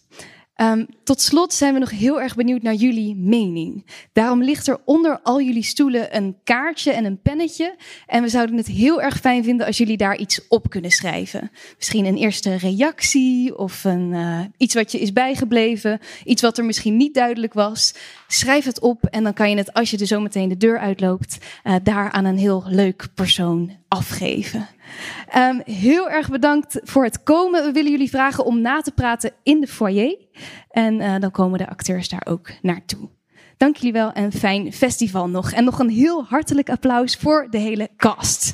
Ehm, 0.60 0.84
tot 1.04 1.20
slot 1.20 1.52
zijn 1.52 1.72
we 1.72 1.78
nog 1.78 1.90
heel 1.90 2.20
erg 2.20 2.34
benieuwd 2.34 2.62
naar 2.62 2.74
jullie 2.74 3.16
mening. 3.16 3.86
Daarom 4.12 4.42
ligt 4.42 4.68
er 4.68 4.78
onder 4.84 5.20
al 5.22 5.40
jullie 5.40 5.62
stoelen 5.62 6.16
een 6.16 6.36
kaartje 6.44 6.92
en 6.92 7.04
een 7.04 7.20
pennetje. 7.20 7.76
En 8.06 8.22
we 8.22 8.28
zouden 8.28 8.56
het 8.56 8.66
heel 8.66 9.02
erg 9.02 9.18
fijn 9.18 9.44
vinden 9.44 9.66
als 9.66 9.78
jullie 9.78 9.96
daar 9.96 10.16
iets 10.16 10.48
op 10.48 10.70
kunnen 10.70 10.90
schrijven. 10.90 11.50
Misschien 11.76 12.04
een 12.04 12.16
eerste 12.16 12.54
reactie 12.54 13.58
of 13.58 13.84
een, 13.84 14.12
eh, 14.12 14.40
iets 14.56 14.74
wat 14.74 14.92
je 14.92 15.00
is 15.00 15.12
bijgebleven. 15.12 16.00
Iets 16.24 16.42
wat 16.42 16.58
er 16.58 16.64
misschien 16.64 16.96
niet 16.96 17.14
duidelijk 17.14 17.52
was. 17.52 17.94
Schrijf 18.28 18.64
het 18.64 18.80
op 18.80 19.04
en 19.04 19.22
dan 19.22 19.32
kan 19.32 19.50
je 19.50 19.56
het 19.56 19.72
als 19.72 19.90
je 19.90 19.98
er 19.98 20.06
zo 20.06 20.20
meteen 20.20 20.48
de 20.48 20.56
deur 20.56 20.78
uitloopt, 20.78 21.38
eh, 21.62 21.74
daar 21.82 22.10
aan 22.10 22.24
een 22.24 22.38
heel 22.38 22.64
leuk 22.66 23.08
persoon 23.14 23.79
afgeven. 23.90 24.68
Ehm, 25.28 25.60
heel 25.64 26.10
erg 26.10 26.30
bedankt 26.30 26.80
voor 26.82 27.04
het 27.04 27.22
komen. 27.22 27.64
We 27.64 27.72
willen 27.72 27.90
jullie 27.90 28.10
vragen 28.10 28.44
om 28.44 28.60
na 28.60 28.80
te 28.80 28.92
praten 28.92 29.32
in 29.42 29.60
de 29.60 29.66
foyer. 29.66 30.16
En 30.70 31.00
eh, 31.00 31.14
dan 31.18 31.30
komen 31.30 31.58
de 31.58 31.68
acteurs 31.68 32.08
daar 32.08 32.26
ook 32.28 32.50
naartoe. 32.62 33.08
Dank 33.56 33.76
jullie 33.76 33.92
wel 33.92 34.12
en 34.12 34.32
fijn 34.32 34.72
festival 34.72 35.28
nog. 35.28 35.52
En 35.52 35.64
nog 35.64 35.78
een 35.78 35.90
heel 35.90 36.24
hartelijk 36.24 36.70
applaus 36.70 37.16
voor 37.16 37.46
de 37.50 37.58
hele 37.58 37.88
cast. 37.96 38.52